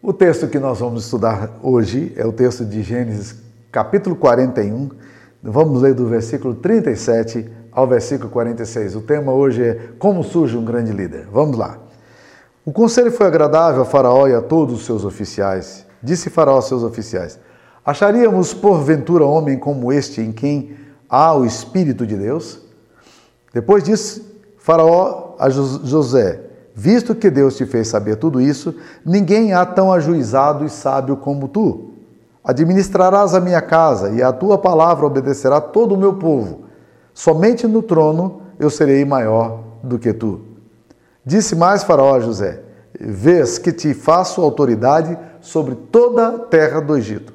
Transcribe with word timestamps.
O 0.00 0.12
texto 0.12 0.46
que 0.46 0.60
nós 0.60 0.78
vamos 0.78 1.06
estudar 1.06 1.58
hoje 1.60 2.12
é 2.14 2.24
o 2.24 2.32
texto 2.32 2.64
de 2.64 2.82
Gênesis, 2.82 3.34
capítulo 3.72 4.14
41. 4.14 4.90
Vamos 5.42 5.82
ler 5.82 5.92
do 5.92 6.06
versículo 6.06 6.54
37 6.54 7.50
ao 7.72 7.84
versículo 7.84 8.30
46. 8.30 8.94
O 8.94 9.00
tema 9.00 9.32
hoje 9.32 9.60
é 9.64 9.74
Como 9.98 10.22
surge 10.22 10.56
um 10.56 10.64
grande 10.64 10.92
líder. 10.92 11.26
Vamos 11.32 11.58
lá. 11.58 11.78
O 12.64 12.70
conselho 12.70 13.10
foi 13.10 13.26
agradável 13.26 13.82
a 13.82 13.84
Faraó 13.84 14.28
e 14.28 14.34
a 14.34 14.40
todos 14.40 14.78
os 14.78 14.86
seus 14.86 15.04
oficiais. 15.04 15.84
Disse 16.00 16.30
Faraó 16.30 16.54
aos 16.54 16.68
seus 16.68 16.84
oficiais: 16.84 17.36
Acharíamos 17.84 18.54
porventura 18.54 19.24
homem 19.24 19.58
como 19.58 19.92
este 19.92 20.20
em 20.20 20.30
quem 20.30 20.76
há 21.08 21.34
o 21.34 21.44
Espírito 21.44 22.06
de 22.06 22.16
Deus? 22.16 22.60
Depois 23.52 23.82
disse 23.82 24.24
Faraó 24.58 25.34
a 25.40 25.50
José: 25.50 26.47
Visto 26.80 27.12
que 27.12 27.28
Deus 27.28 27.56
te 27.56 27.66
fez 27.66 27.88
saber 27.88 28.14
tudo 28.14 28.40
isso, 28.40 28.72
ninguém 29.04 29.52
há 29.52 29.66
tão 29.66 29.92
ajuizado 29.92 30.64
e 30.64 30.70
sábio 30.70 31.16
como 31.16 31.48
tu. 31.48 31.90
Administrarás 32.44 33.34
a 33.34 33.40
minha 33.40 33.60
casa 33.60 34.10
e 34.10 34.22
a 34.22 34.32
tua 34.32 34.56
palavra 34.56 35.04
obedecerá 35.04 35.60
todo 35.60 35.96
o 35.96 35.98
meu 35.98 36.14
povo. 36.14 36.66
Somente 37.12 37.66
no 37.66 37.82
trono 37.82 38.42
eu 38.60 38.70
serei 38.70 39.04
maior 39.04 39.58
do 39.82 39.98
que 39.98 40.12
tu. 40.12 40.40
Disse 41.24 41.56
mais 41.56 41.82
Faraó 41.82 42.14
a 42.14 42.20
José: 42.20 42.62
Vês 43.00 43.58
que 43.58 43.72
te 43.72 43.92
faço 43.92 44.40
autoridade 44.40 45.18
sobre 45.40 45.74
toda 45.74 46.28
a 46.28 46.38
terra 46.38 46.80
do 46.80 46.96
Egito. 46.96 47.32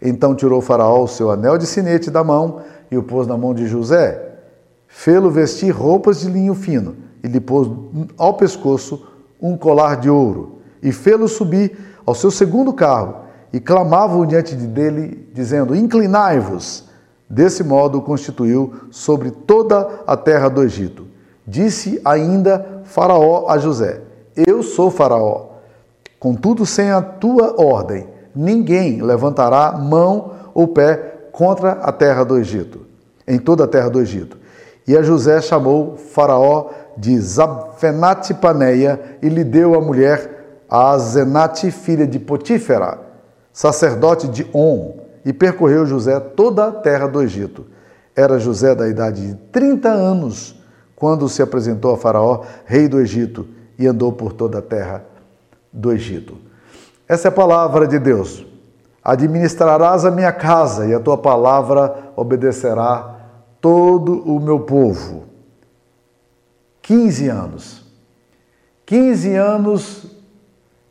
Então 0.00 0.34
tirou 0.34 0.62
Faraó 0.62 1.02
o 1.02 1.08
seu 1.08 1.30
anel 1.30 1.58
de 1.58 1.66
sinete 1.66 2.10
da 2.10 2.24
mão 2.24 2.62
e 2.90 2.96
o 2.96 3.02
pôs 3.02 3.26
na 3.26 3.36
mão 3.36 3.52
de 3.52 3.66
José. 3.66 4.30
Fê-lo 4.86 5.30
vestir 5.30 5.72
roupas 5.72 6.20
de 6.20 6.30
linho 6.30 6.54
fino 6.54 7.07
e 7.22 7.28
lhe 7.28 7.40
pôs 7.40 7.68
ao 8.16 8.34
pescoço 8.34 9.06
um 9.40 9.56
colar 9.56 9.96
de 9.96 10.10
ouro, 10.10 10.58
e 10.82 10.92
fê-lo 10.92 11.28
subir 11.28 11.76
ao 12.04 12.14
seu 12.14 12.30
segundo 12.30 12.72
carro, 12.72 13.16
e 13.52 13.60
clamavam 13.60 14.26
diante 14.26 14.54
dele, 14.54 15.28
dizendo: 15.32 15.74
Inclinai-vos. 15.74 16.86
Desse 17.30 17.62
modo 17.62 18.00
constituiu 18.00 18.72
sobre 18.90 19.30
toda 19.30 20.02
a 20.06 20.16
terra 20.16 20.48
do 20.48 20.62
Egito. 20.62 21.06
Disse 21.46 22.00
ainda 22.04 22.82
Faraó 22.84 23.48
a 23.48 23.58
José: 23.58 24.00
Eu 24.34 24.62
sou 24.62 24.90
Faraó. 24.90 25.48
Contudo, 26.18 26.64
sem 26.64 26.90
a 26.90 27.02
tua 27.02 27.60
ordem, 27.62 28.08
ninguém 28.34 29.02
levantará 29.02 29.72
mão 29.72 30.32
ou 30.54 30.68
pé 30.68 31.28
contra 31.32 31.72
a 31.72 31.92
terra 31.92 32.24
do 32.24 32.36
Egito, 32.38 32.80
em 33.26 33.38
toda 33.38 33.64
a 33.64 33.68
terra 33.68 33.88
do 33.88 34.00
Egito. 34.00 34.36
E 34.86 34.96
a 34.96 35.02
José 35.02 35.40
chamou 35.42 35.96
Faraó 35.96 36.70
de 36.98 37.18
Zapfenate 37.20 38.34
Paneia 38.34 39.18
e 39.22 39.28
lhe 39.28 39.44
deu 39.44 39.74
a 39.74 39.80
mulher 39.80 40.64
a 40.68 40.98
Zenate, 40.98 41.70
filha 41.70 42.06
de 42.06 42.18
Potífera, 42.18 42.98
sacerdote 43.52 44.28
de 44.28 44.46
On, 44.52 44.98
e 45.24 45.32
percorreu 45.32 45.86
José 45.86 46.18
toda 46.18 46.66
a 46.66 46.72
terra 46.72 47.06
do 47.06 47.22
Egito. 47.22 47.66
Era 48.14 48.38
José 48.38 48.74
da 48.74 48.88
idade 48.88 49.28
de 49.28 49.34
30 49.52 49.88
anos 49.88 50.60
quando 50.96 51.28
se 51.28 51.40
apresentou 51.40 51.94
a 51.94 51.96
Faraó, 51.96 52.42
rei 52.64 52.88
do 52.88 53.00
Egito, 53.00 53.46
e 53.78 53.86
andou 53.86 54.12
por 54.12 54.32
toda 54.32 54.58
a 54.58 54.62
terra 54.62 55.04
do 55.72 55.92
Egito. 55.92 56.36
Essa 57.06 57.28
é 57.28 57.30
a 57.30 57.32
palavra 57.32 57.86
de 57.86 57.98
Deus. 57.98 58.44
Administrarás 59.02 60.04
a 60.04 60.10
minha 60.10 60.32
casa 60.32 60.86
e 60.86 60.92
a 60.92 61.00
tua 61.00 61.16
palavra 61.16 62.12
obedecerá 62.16 63.16
todo 63.60 64.20
o 64.28 64.40
meu 64.40 64.60
povo. 64.60 65.27
15 66.88 67.28
anos. 67.28 67.84
15 68.86 69.34
anos 69.34 70.06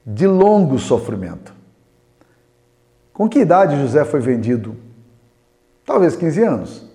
de 0.06 0.28
longo 0.28 0.78
sofrimento. 0.78 1.52
Com 3.12 3.28
que 3.28 3.40
idade 3.40 3.82
José 3.82 4.06
foi 4.06 4.20
vendido? 4.20 4.76
Talvez 5.84 6.16
15 6.16 6.44
anos. 6.44 6.86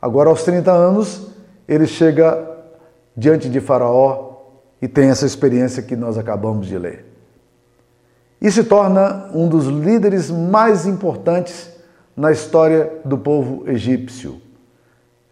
Agora, 0.00 0.28
aos 0.28 0.42
30 0.42 0.72
anos, 0.72 1.28
ele 1.68 1.86
chega 1.86 2.44
diante 3.16 3.48
de 3.48 3.60
Faraó 3.60 4.38
e 4.82 4.88
tem 4.88 5.10
essa 5.10 5.24
experiência 5.24 5.80
que 5.80 5.94
nós 5.94 6.18
acabamos 6.18 6.66
de 6.66 6.76
ler. 6.76 7.06
E 8.40 8.50
se 8.50 8.64
torna 8.64 9.30
um 9.32 9.48
dos 9.48 9.66
líderes 9.66 10.30
mais 10.30 10.84
importantes 10.84 11.70
na 12.16 12.32
história 12.32 12.92
do 13.04 13.16
povo 13.16 13.70
egípcio. 13.70 14.42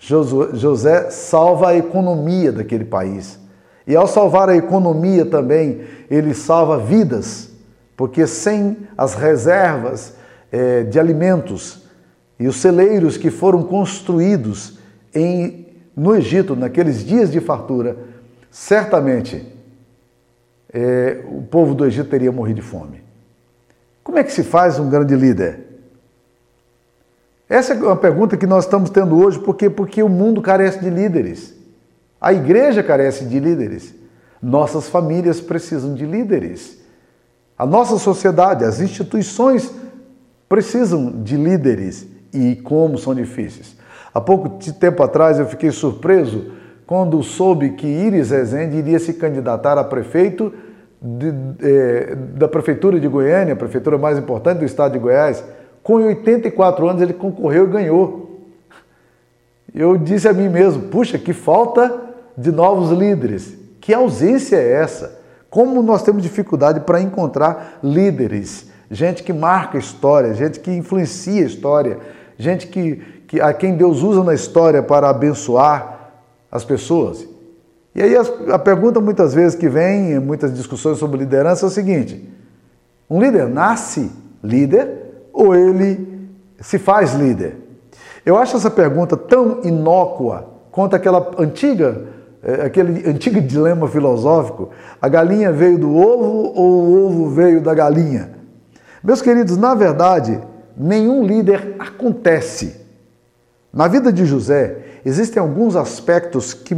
José 0.01 1.11
salva 1.11 1.69
a 1.69 1.77
economia 1.77 2.51
daquele 2.51 2.87
país. 2.87 3.39
E 3.87 3.95
ao 3.95 4.07
salvar 4.07 4.49
a 4.49 4.57
economia 4.57 5.27
também, 5.27 5.83
ele 6.11 6.33
salva 6.33 6.79
vidas, 6.79 7.51
porque 7.97 8.27
sem 8.27 8.79
as 8.97 9.15
reservas 9.15 10.15
é, 10.51 10.85
de 10.85 10.99
alimentos 10.99 11.83
e 12.39 12.49
os 12.49 12.57
celeiros 12.57 13.19
que 13.19 13.31
foram 13.31 13.63
construídos 13.63 14.79
em, 15.15 15.67
no 15.95 16.17
Egito, 16.17 16.57
naqueles 16.57 17.05
dias 17.05 17.31
de 17.31 17.41
fartura, 17.41 17.97
certamente 18.51 19.47
é, 20.73 21.23
o 21.29 21.43
povo 21.43 21.75
do 21.75 21.85
Egito 21.85 22.09
teria 22.09 22.33
morrido 22.33 22.63
de 22.63 22.67
fome. 22.67 23.03
Como 24.03 24.19
é 24.19 24.25
que 24.25 24.33
se 24.33 24.43
faz 24.43 24.79
um 24.79 24.89
grande 24.89 25.15
líder? 25.15 25.70
Essa 27.51 27.75
é 27.75 27.77
uma 27.77 27.97
pergunta 27.97 28.37
que 28.37 28.47
nós 28.47 28.65
estamos 28.65 28.91
tendo 28.91 29.19
hoje, 29.19 29.41
por 29.41 29.57
quê? 29.57 29.69
Porque 29.69 30.01
o 30.01 30.09
mundo 30.09 30.41
carece 30.41 30.79
de 30.79 30.89
líderes. 30.89 31.53
A 32.21 32.33
igreja 32.33 32.81
carece 32.81 33.25
de 33.25 33.41
líderes. 33.41 33.93
Nossas 34.41 34.89
famílias 34.89 35.41
precisam 35.41 35.93
de 35.93 36.07
líderes. 36.07 36.79
A 37.59 37.67
nossa 37.67 37.99
sociedade, 37.99 38.65
as 38.65 38.81
instituições 38.81 39.75
precisam 40.49 41.11
de 41.11 41.37
líderes. 41.37 42.07
E 42.33 42.55
como 42.55 42.97
são 42.97 43.13
difíceis. 43.13 43.77
Há 44.15 44.21
pouco 44.21 44.49
tempo 44.75 45.03
atrás 45.03 45.41
eu 45.41 45.47
fiquei 45.47 45.73
surpreso 45.73 46.53
quando 46.87 47.21
soube 47.21 47.71
que 47.71 47.87
Iris 47.89 48.31
Rezende 48.31 48.77
iria 48.77 49.01
se 49.01 49.15
candidatar 49.15 49.77
a 49.77 49.83
prefeito 49.83 50.55
de, 51.03 51.33
é, 51.63 52.15
da 52.15 52.47
Prefeitura 52.47 53.01
de 53.01 53.09
Goiânia, 53.09 53.55
a 53.55 53.57
prefeitura 53.57 53.99
mais 53.99 54.19
importante 54.19 54.59
do 54.59 54.65
estado 54.65 54.93
de 54.93 55.01
Goiás. 55.01 55.43
Com 55.83 55.95
84 55.95 56.89
anos 56.89 57.03
ele 57.03 57.15
concorreu 57.15 57.65
e 57.65 57.71
ganhou. 57.71 58.31
Eu 59.75 59.97
disse 59.97 60.29
a 60.29 60.33
mim 60.33 60.49
mesmo: 60.49 60.85
puxa, 60.85 61.19
que 61.19 61.33
falta 61.33 62.11
de 62.37 62.51
novos 62.51 62.91
líderes. 62.91 63.57
Que 63.81 63.95
ausência 63.95 64.57
é 64.57 64.73
essa? 64.73 65.21
Como 65.49 65.83
nós 65.83 66.03
temos 66.03 66.23
dificuldade 66.23 66.81
para 66.81 67.01
encontrar 67.01 67.79
líderes, 67.83 68.67
gente 68.91 69.23
que 69.23 69.33
marca 69.33 69.79
história, 69.79 70.35
gente 70.35 70.61
que 70.61 70.71
influencia 70.71 71.43
a 71.43 71.47
história, 71.47 71.99
gente 72.39 72.67
que, 72.69 72.97
que 73.27 73.41
a 73.41 73.53
quem 73.53 73.77
Deus 73.77 74.03
usa 74.03 74.23
na 74.23 74.35
história 74.35 74.83
para 74.83 75.09
abençoar 75.09 76.13
as 76.51 76.65
pessoas. 76.65 77.27
E 77.95 78.03
aí 78.03 78.17
a, 78.17 78.55
a 78.55 78.59
pergunta 78.59 79.01
muitas 79.01 79.35
vezes 79.35 79.59
que 79.59 79.69
vem 79.69 80.13
em 80.13 80.21
muitas 80.21 80.55
discussões 80.55 80.99
sobre 80.99 81.19
liderança 81.19 81.67
é 81.67 81.69
o 81.69 81.71
seguinte: 81.71 82.29
um 83.09 83.21
líder 83.21 83.49
nasce 83.49 84.11
líder 84.43 85.00
ou 85.33 85.55
ele 85.55 86.29
se 86.61 86.79
faz 86.79 87.15
líder? 87.15 87.57
Eu 88.25 88.37
acho 88.37 88.57
essa 88.57 88.71
pergunta 88.71 89.17
tão 89.17 89.61
inócua 89.65 90.49
quanto 90.71 90.95
aquela 90.95 91.33
antiga, 91.39 92.03
eh, 92.43 92.67
aquele 92.67 93.09
antigo 93.09 93.41
dilema 93.41 93.89
filosófico: 93.89 94.71
a 95.01 95.09
galinha 95.09 95.53
veio 95.53 95.79
do 95.79 95.97
ovo 95.97 96.53
ou 96.55 96.85
o 96.85 97.07
ovo 97.07 97.31
veio 97.31 97.61
da 97.61 97.75
galinha? 97.75 98.33
Meus 99.03 99.23
queridos, 99.23 99.57
na 99.57 99.75
verdade, 99.75 100.39
nenhum 100.77 101.25
líder 101.25 101.77
acontece. 101.79 102.81
Na 103.73 103.89
vida 103.89 104.13
de 104.13 104.27
José, 104.27 104.90
existem 105.05 105.41
alguns 105.41 105.77
aspectos 105.77 106.53
que 106.53 106.75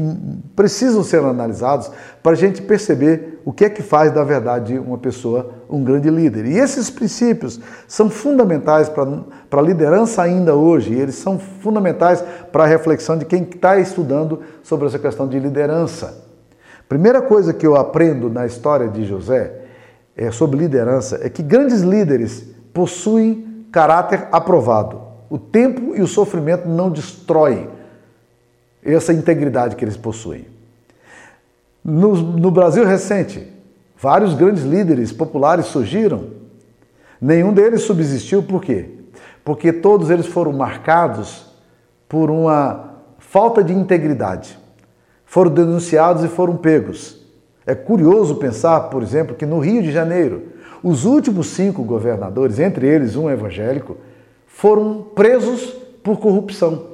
precisam 0.54 1.02
ser 1.02 1.22
analisados 1.24 1.90
para 2.22 2.32
a 2.32 2.36
gente 2.36 2.62
perceber 2.62 3.40
o 3.44 3.52
que 3.52 3.64
é 3.64 3.70
que 3.70 3.82
faz 3.82 4.12
da 4.12 4.22
verdade 4.22 4.78
uma 4.78 4.98
pessoa 4.98 5.50
um 5.68 5.82
grande 5.82 6.10
líder. 6.10 6.46
E 6.46 6.58
esses 6.58 6.90
princípios 6.90 7.60
são 7.88 8.08
fundamentais 8.08 8.88
para 8.88 9.60
a 9.60 9.62
liderança 9.62 10.22
ainda 10.22 10.54
hoje, 10.54 10.94
eles 10.94 11.16
são 11.16 11.38
fundamentais 11.38 12.22
para 12.52 12.64
a 12.64 12.66
reflexão 12.66 13.16
de 13.16 13.24
quem 13.24 13.42
está 13.42 13.78
estudando 13.78 14.40
sobre 14.62 14.86
essa 14.86 14.98
questão 14.98 15.26
de 15.26 15.38
liderança. 15.38 16.22
Primeira 16.88 17.22
coisa 17.22 17.54
que 17.54 17.66
eu 17.66 17.74
aprendo 17.74 18.28
na 18.28 18.44
história 18.44 18.88
de 18.88 19.04
José 19.04 19.62
é, 20.14 20.30
sobre 20.30 20.58
liderança 20.58 21.18
é 21.22 21.30
que 21.30 21.42
grandes 21.42 21.80
líderes 21.80 22.46
possuem 22.72 23.66
caráter 23.72 24.28
aprovado. 24.30 25.00
O 25.30 25.38
tempo 25.38 25.96
e 25.96 26.02
o 26.02 26.06
sofrimento 26.06 26.68
não 26.68 26.90
destroem 26.90 27.70
essa 28.84 29.12
integridade 29.12 29.76
que 29.76 29.84
eles 29.84 29.96
possuem. 29.96 30.46
No, 31.84 32.14
no 32.14 32.50
Brasil 32.50 32.84
recente, 32.84 33.46
vários 33.96 34.34
grandes 34.34 34.64
líderes 34.64 35.12
populares 35.12 35.66
surgiram. 35.66 36.30
Nenhum 37.20 37.52
deles 37.52 37.82
subsistiu, 37.82 38.42
por 38.42 38.62
quê? 38.62 38.90
Porque 39.44 39.72
todos 39.72 40.10
eles 40.10 40.26
foram 40.26 40.52
marcados 40.52 41.46
por 42.08 42.30
uma 42.30 42.94
falta 43.18 43.62
de 43.62 43.72
integridade. 43.72 44.58
Foram 45.24 45.50
denunciados 45.50 46.24
e 46.24 46.28
foram 46.28 46.56
pegos. 46.56 47.24
É 47.64 47.74
curioso 47.74 48.36
pensar, 48.36 48.80
por 48.90 49.02
exemplo, 49.02 49.36
que 49.36 49.46
no 49.46 49.58
Rio 49.58 49.82
de 49.82 49.92
Janeiro, 49.92 50.52
Os 50.82 51.04
últimos 51.04 51.46
cinco 51.48 51.84
governadores, 51.84 52.58
entre 52.58 52.88
eles 52.88 53.14
um 53.14 53.30
evangélico, 53.30 53.96
foram 54.48 55.06
presos 55.14 55.76
por 56.02 56.18
corrupção. 56.18 56.91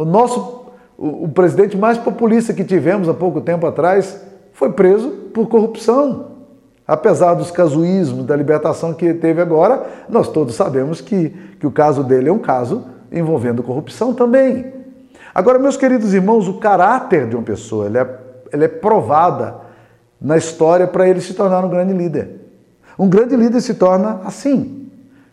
O 0.00 0.04
nosso 0.04 0.64
o, 0.96 1.24
o 1.24 1.28
presidente 1.28 1.76
mais 1.76 1.98
populista 1.98 2.54
que 2.54 2.64
tivemos 2.64 3.06
há 3.06 3.14
pouco 3.14 3.40
tempo 3.42 3.66
atrás 3.66 4.18
foi 4.52 4.72
preso 4.72 5.10
por 5.34 5.46
corrupção. 5.46 6.30
Apesar 6.86 7.34
dos 7.34 7.50
casuísmos 7.50 8.24
da 8.24 8.34
libertação 8.34 8.94
que 8.94 9.12
teve 9.12 9.42
agora, 9.42 9.86
nós 10.08 10.28
todos 10.28 10.54
sabemos 10.54 11.02
que, 11.02 11.28
que 11.60 11.66
o 11.66 11.70
caso 11.70 12.02
dele 12.02 12.30
é 12.30 12.32
um 12.32 12.38
caso 12.38 12.84
envolvendo 13.12 13.62
corrupção 13.62 14.14
também. 14.14 14.72
Agora, 15.34 15.58
meus 15.58 15.76
queridos 15.76 16.14
irmãos, 16.14 16.48
o 16.48 16.54
caráter 16.54 17.28
de 17.28 17.36
uma 17.36 17.44
pessoa 17.44 17.86
ele 17.86 17.98
é, 17.98 18.18
ele 18.52 18.64
é 18.64 18.68
provada 18.68 19.56
na 20.20 20.36
história 20.36 20.86
para 20.86 21.08
ele 21.08 21.20
se 21.20 21.34
tornar 21.34 21.62
um 21.62 21.68
grande 21.68 21.92
líder. 21.92 22.40
Um 22.98 23.08
grande 23.08 23.36
líder 23.36 23.60
se 23.60 23.74
torna 23.74 24.20
assim. 24.24 24.88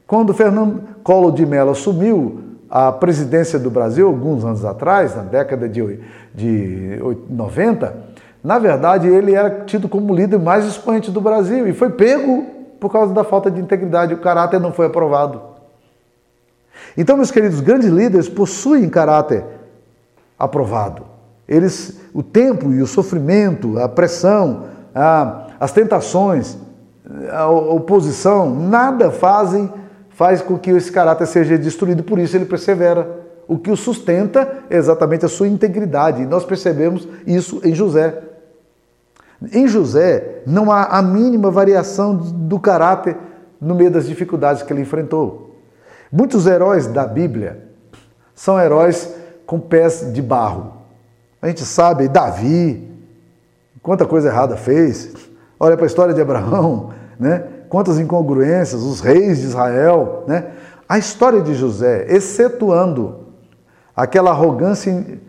Quando 0.06 0.34
Fernando 0.34 0.82
Collor 1.04 1.32
de 1.32 1.46
Mello 1.46 1.72
assumiu 1.72 2.47
a 2.70 2.92
presidência 2.92 3.58
do 3.58 3.70
Brasil, 3.70 4.08
alguns 4.08 4.44
anos 4.44 4.66
atrás, 4.66 5.16
na 5.16 5.24
década 5.24 5.70
de, 5.70 6.00
de 6.34 7.00
90, 7.30 7.96
na 8.44 8.60
verdade 8.60 9.08
ele 9.08 9.34
era 9.34 9.66
tido 9.66 9.88
como 9.88 10.12
o 10.12 10.16
líder 10.16 10.40
mais 10.40 10.66
expoente 10.66 11.10
do 11.12 11.22
Brasil 11.22 11.68
e 11.68 11.74
foi 11.74 11.90
pego 11.90 12.46
por 12.80 12.92
causa 12.92 13.14
da 13.14 13.24
falta 13.24 13.50
de 13.50 13.60
integridade, 13.60 14.14
o 14.14 14.20
caráter 14.20 14.60
não 14.60 14.72
foi 14.72 14.86
aprovado. 14.86 15.42
Então, 16.96 17.18
meus 17.18 17.32
queridos, 17.32 17.60
grandes 17.60 17.90
líderes 17.90 18.30
possuem 18.30 18.90
caráter 18.90 19.44
aprovado. 20.38 21.04
Eles, 21.48 22.00
o 22.14 22.22
tempo 22.22 22.72
e 22.72 22.82
o 22.82 22.88
sofrimento, 22.88 23.80
a 23.80 23.88
pressão, 23.88 24.66
a, 24.94 25.48
as 25.60 25.72
tentações, 25.72 26.58
a 27.32 27.48
oposição, 27.50 28.54
nada 28.54 29.10
fazem 29.10 29.72
faz 30.18 30.42
com 30.42 30.58
que 30.58 30.72
esse 30.72 30.92
caráter 30.92 31.28
seja 31.28 31.60
destruído, 31.60 32.02
por 32.02 32.18
isso 32.18 32.36
ele 32.36 32.46
persevera. 32.46 33.08
O 33.48 33.56
que 33.56 33.70
o 33.70 33.78
sustenta 33.78 34.64
é 34.68 34.76
exatamente 34.76 35.24
a 35.24 35.30
sua 35.30 35.48
integridade. 35.48 36.24
E 36.24 36.26
nós 36.26 36.44
percebemos 36.44 37.08
isso 37.26 37.62
em 37.64 37.76
José. 37.76 38.24
Em 39.54 39.68
José 39.68 40.42
não 40.48 40.72
há 40.72 40.86
a 40.86 41.04
mínima 41.04 41.52
variação 41.52 42.16
do 42.16 42.60
caráter 42.60 43.16
no 43.62 43.76
meio 43.76 43.92
das 43.92 44.08
dificuldades 44.08 44.64
que 44.64 44.74
ele 44.74 44.82
enfrentou. 44.82 45.56
Muitos 46.12 46.48
heróis 46.48 46.88
da 46.88 47.06
Bíblia 47.06 47.68
são 48.34 48.60
heróis 48.60 49.14
com 49.46 49.60
pés 49.60 50.12
de 50.12 50.22
barro. 50.22 50.74
A 51.40 51.48
gente 51.48 51.62
sabe, 51.62 52.08
Davi, 52.08 52.90
quanta 53.84 54.04
coisa 54.04 54.30
errada 54.30 54.58
fez. 54.58 55.14
Olha 55.60 55.78
para 55.78 55.86
a 55.86 55.88
história 55.88 56.14
de 56.14 56.22
Abraão, 56.22 56.92
né? 57.20 57.44
Quantas 57.70 58.00
incongruências, 58.00 58.82
os 58.82 59.00
reis 59.00 59.40
de 59.40 59.46
Israel. 59.46 60.24
Né? 60.28 60.46
A 60.88 60.98
história 60.98 61.42
de 61.42 61.54
José, 61.54 62.06
excetuando 62.10 63.28
aquela 63.96 64.32
arrogância 64.32 65.20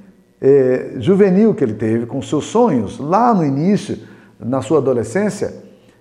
é, 0.40 0.92
juvenil 0.98 1.54
que 1.54 1.64
ele 1.64 1.74
teve 1.74 2.06
com 2.06 2.22
seus 2.22 2.44
sonhos 2.44 2.98
lá 2.98 3.34
no 3.34 3.44
início, 3.44 3.98
na 4.38 4.62
sua 4.62 4.78
adolescência, 4.78 5.52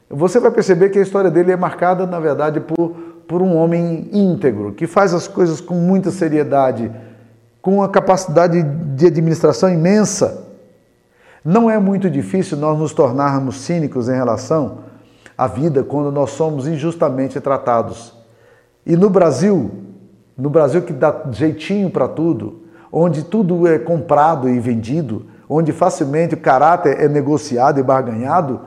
você 0.09 0.39
vai 0.39 0.51
perceber 0.51 0.89
que 0.89 0.99
a 0.99 1.01
história 1.01 1.29
dele 1.29 1.51
é 1.51 1.55
marcada, 1.55 2.05
na 2.05 2.19
verdade, 2.19 2.59
por, 2.59 2.89
por 3.27 3.41
um 3.41 3.55
homem 3.55 4.09
íntegro, 4.13 4.73
que 4.73 4.87
faz 4.87 5.13
as 5.13 5.27
coisas 5.27 5.59
com 5.59 5.75
muita 5.75 6.11
seriedade, 6.11 6.91
com 7.61 7.77
uma 7.77 7.89
capacidade 7.89 8.61
de 8.61 9.07
administração 9.07 9.69
imensa. 9.69 10.45
Não 11.43 11.69
é 11.69 11.77
muito 11.77 12.09
difícil 12.09 12.57
nós 12.57 12.77
nos 12.77 12.93
tornarmos 12.93 13.57
cínicos 13.61 14.07
em 14.07 14.15
relação 14.15 14.86
à 15.37 15.45
vida 15.45 15.83
quando 15.83 16.11
nós 16.11 16.31
somos 16.31 16.67
injustamente 16.67 17.39
tratados. 17.39 18.13
E 18.85 18.95
no 18.95 19.09
Brasil, 19.09 19.71
no 20.37 20.49
Brasil 20.49 20.81
que 20.81 20.93
dá 20.93 21.23
jeitinho 21.31 21.89
para 21.89 22.07
tudo, 22.07 22.63
onde 22.91 23.23
tudo 23.23 23.67
é 23.67 23.77
comprado 23.77 24.49
e 24.49 24.59
vendido, 24.59 25.25
onde 25.49 25.71
facilmente 25.71 26.33
o 26.33 26.39
caráter 26.39 26.99
é 26.99 27.07
negociado 27.07 27.79
e 27.79 27.83
barganhado, 27.83 28.61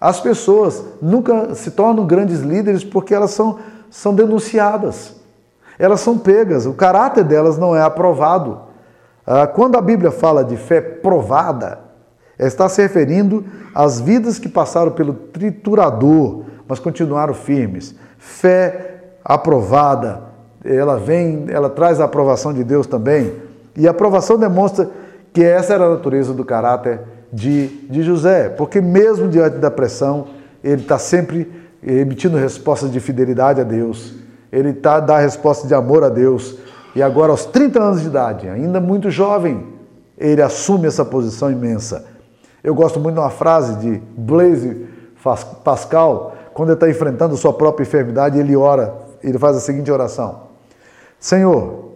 as 0.00 0.20
pessoas 0.20 0.84
nunca 1.00 1.54
se 1.54 1.70
tornam 1.70 2.06
grandes 2.06 2.40
líderes 2.40 2.84
porque 2.84 3.14
elas 3.14 3.30
são, 3.30 3.58
são 3.88 4.14
denunciadas, 4.14 5.14
elas 5.78 6.00
são 6.00 6.18
pegas, 6.18 6.66
o 6.66 6.74
caráter 6.74 7.24
delas 7.24 7.56
não 7.56 7.74
é 7.74 7.82
aprovado. 7.82 8.60
Ah, 9.26 9.46
quando 9.46 9.76
a 9.76 9.80
Bíblia 9.80 10.10
fala 10.10 10.44
de 10.44 10.56
fé 10.56 10.80
provada, 10.80 11.83
está 12.52 12.68
se 12.68 12.82
referindo 12.82 13.44
às 13.74 14.00
vidas 14.00 14.38
que 14.38 14.48
passaram 14.48 14.92
pelo 14.92 15.14
triturador, 15.14 16.44
mas 16.68 16.78
continuaram 16.78 17.34
firmes. 17.34 17.94
Fé 18.18 19.16
aprovada, 19.24 20.22
ela 20.64 20.98
vem, 20.98 21.46
ela 21.48 21.70
traz 21.70 22.00
a 22.00 22.04
aprovação 22.04 22.52
de 22.52 22.64
Deus 22.64 22.86
também. 22.86 23.32
E 23.76 23.88
a 23.88 23.90
aprovação 23.90 24.38
demonstra 24.38 24.90
que 25.32 25.42
essa 25.42 25.74
era 25.74 25.86
a 25.86 25.90
natureza 25.90 26.32
do 26.32 26.44
caráter 26.44 27.00
de, 27.32 27.66
de 27.90 28.02
José, 28.02 28.48
porque 28.48 28.80
mesmo 28.80 29.28
diante 29.28 29.58
da 29.58 29.70
pressão, 29.70 30.28
ele 30.62 30.82
está 30.82 30.98
sempre 30.98 31.50
emitindo 31.82 32.36
respostas 32.36 32.90
de 32.90 33.00
fidelidade 33.00 33.60
a 33.60 33.64
Deus, 33.64 34.14
ele 34.50 34.72
tá, 34.72 35.00
dá 35.00 35.18
resposta 35.18 35.66
de 35.66 35.74
amor 35.74 36.04
a 36.04 36.08
Deus. 36.08 36.56
E 36.94 37.02
agora, 37.02 37.32
aos 37.32 37.44
30 37.44 37.82
anos 37.82 38.00
de 38.00 38.06
idade, 38.06 38.48
ainda 38.48 38.80
muito 38.80 39.10
jovem, 39.10 39.66
ele 40.16 40.40
assume 40.40 40.86
essa 40.86 41.04
posição 41.04 41.50
imensa. 41.50 42.06
Eu 42.64 42.74
gosto 42.74 42.98
muito 42.98 43.16
de 43.16 43.20
uma 43.20 43.30
frase 43.30 43.76
de 43.76 44.02
Blaise 44.16 44.86
Pascal, 45.62 46.34
quando 46.54 46.70
ele 46.70 46.76
está 46.76 46.88
enfrentando 46.88 47.36
sua 47.36 47.52
própria 47.52 47.84
enfermidade, 47.84 48.38
ele 48.38 48.56
ora, 48.56 48.94
ele 49.22 49.38
faz 49.38 49.56
a 49.58 49.60
seguinte 49.60 49.90
oração: 49.90 50.44
Senhor, 51.20 51.92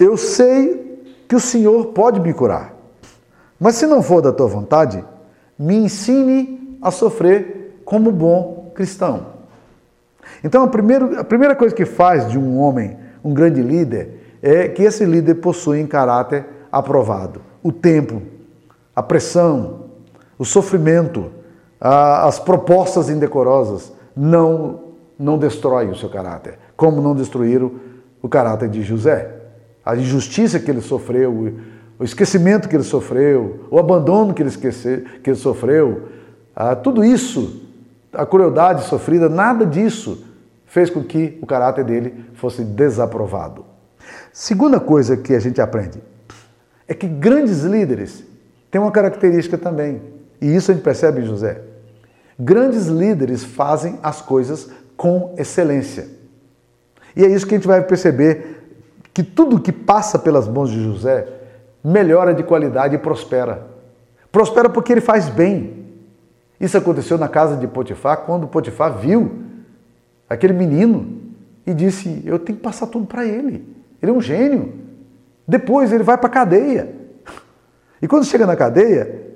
eu 0.00 0.16
sei 0.16 1.04
que 1.28 1.36
o 1.36 1.40
Senhor 1.40 1.86
pode 1.86 2.18
me 2.18 2.32
curar, 2.32 2.74
mas 3.58 3.76
se 3.76 3.86
não 3.86 4.02
for 4.02 4.20
da 4.20 4.32
tua 4.32 4.48
vontade, 4.48 5.04
me 5.56 5.76
ensine 5.76 6.76
a 6.82 6.90
sofrer 6.90 7.80
como 7.84 8.10
bom 8.10 8.72
cristão. 8.74 9.26
Então, 10.42 10.64
a 10.64 10.68
primeira, 10.68 11.20
a 11.20 11.24
primeira 11.24 11.54
coisa 11.54 11.74
que 11.74 11.84
faz 11.84 12.28
de 12.28 12.38
um 12.38 12.58
homem 12.58 12.98
um 13.22 13.32
grande 13.32 13.62
líder 13.62 14.38
é 14.42 14.66
que 14.68 14.82
esse 14.82 15.04
líder 15.04 15.36
possui 15.36 15.82
um 15.82 15.86
caráter 15.86 16.46
aprovado. 16.72 17.42
O 17.62 17.70
tempo, 17.70 18.22
a 18.96 19.02
pressão, 19.02 19.79
o 20.40 20.44
sofrimento, 20.46 21.30
as 21.78 22.38
propostas 22.38 23.10
indecorosas 23.10 23.92
não, 24.16 24.94
não 25.18 25.36
destroem 25.36 25.90
o 25.90 25.94
seu 25.94 26.08
caráter, 26.08 26.58
como 26.74 27.02
não 27.02 27.14
destruíram 27.14 27.72
o 28.22 28.28
caráter 28.28 28.70
de 28.70 28.82
José. 28.82 29.36
A 29.84 29.94
injustiça 29.94 30.58
que 30.58 30.70
ele 30.70 30.80
sofreu, 30.80 31.52
o 31.98 32.04
esquecimento 32.04 32.70
que 32.70 32.74
ele 32.74 32.84
sofreu, 32.84 33.66
o 33.70 33.78
abandono 33.78 34.32
que 34.32 34.42
ele, 34.42 34.50
que 35.22 35.28
ele 35.28 35.36
sofreu, 35.36 36.08
tudo 36.82 37.04
isso, 37.04 37.60
a 38.10 38.24
crueldade 38.24 38.84
sofrida, 38.84 39.28
nada 39.28 39.66
disso 39.66 40.24
fez 40.64 40.88
com 40.88 41.04
que 41.04 41.38
o 41.42 41.46
caráter 41.46 41.84
dele 41.84 42.24
fosse 42.32 42.64
desaprovado. 42.64 43.66
Segunda 44.32 44.80
coisa 44.80 45.18
que 45.18 45.34
a 45.34 45.38
gente 45.38 45.60
aprende 45.60 46.02
é 46.88 46.94
que 46.94 47.06
grandes 47.06 47.62
líderes 47.62 48.24
têm 48.70 48.80
uma 48.80 48.90
característica 48.90 49.58
também. 49.58 50.18
E 50.40 50.54
isso 50.54 50.70
a 50.70 50.74
gente 50.74 50.82
percebe 50.82 51.20
em 51.20 51.26
José. 51.26 51.60
Grandes 52.38 52.86
líderes 52.86 53.44
fazem 53.44 53.98
as 54.02 54.22
coisas 54.22 54.70
com 54.96 55.34
excelência. 55.36 56.08
E 57.14 57.24
é 57.24 57.28
isso 57.28 57.46
que 57.46 57.54
a 57.54 57.58
gente 57.58 57.66
vai 57.66 57.82
perceber 57.82 58.60
que 59.12 59.22
tudo 59.22 59.60
que 59.60 59.72
passa 59.72 60.18
pelas 60.18 60.48
mãos 60.48 60.70
de 60.70 60.82
José 60.82 61.26
melhora 61.82 62.32
de 62.32 62.42
qualidade 62.42 62.94
e 62.94 62.98
prospera. 62.98 63.66
Prospera 64.30 64.68
porque 64.68 64.92
ele 64.92 65.00
faz 65.00 65.28
bem. 65.28 65.86
Isso 66.60 66.76
aconteceu 66.76 67.18
na 67.18 67.28
casa 67.28 67.56
de 67.56 67.66
Potifar, 67.66 68.18
quando 68.18 68.46
Potifar 68.46 68.96
viu 68.98 69.42
aquele 70.28 70.52
menino 70.52 71.20
e 71.66 71.74
disse: 71.74 72.22
Eu 72.24 72.38
tenho 72.38 72.58
que 72.58 72.64
passar 72.64 72.86
tudo 72.86 73.06
para 73.06 73.26
ele. 73.26 73.66
Ele 74.00 74.12
é 74.12 74.14
um 74.14 74.20
gênio. 74.20 74.74
Depois 75.46 75.92
ele 75.92 76.04
vai 76.04 76.16
para 76.16 76.28
a 76.28 76.32
cadeia. 76.32 76.94
E 78.02 78.08
quando 78.08 78.24
chega 78.24 78.46
na 78.46 78.56
cadeia, 78.56 79.29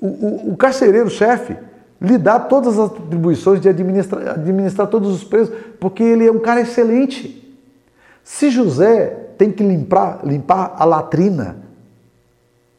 o, 0.00 0.52
o, 0.52 0.56
carcereiro-chefe 0.56 1.56
lhe 2.00 2.16
dá 2.16 2.38
todas 2.38 2.78
as 2.78 2.90
atribuições 2.90 3.60
de 3.60 3.68
administrar, 3.68 4.28
administrar 4.30 4.86
todos 4.86 5.12
os 5.14 5.24
presos, 5.24 5.54
porque 5.80 6.02
ele 6.02 6.26
é 6.26 6.30
um 6.30 6.38
cara 6.38 6.60
excelente. 6.60 7.58
Se 8.22 8.50
José 8.50 9.06
tem 9.36 9.50
que 9.50 9.64
limpar, 9.64 10.20
limpar 10.24 10.74
a 10.76 10.84
latrina, 10.84 11.56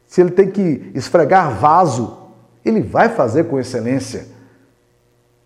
se 0.06 0.20
ele 0.20 0.30
tem 0.30 0.50
que 0.50 0.90
esfregar 0.94 1.58
vaso, 1.58 2.18
ele 2.64 2.80
vai 2.80 3.08
fazer 3.08 3.44
com 3.44 3.58
excelência. 3.58 4.26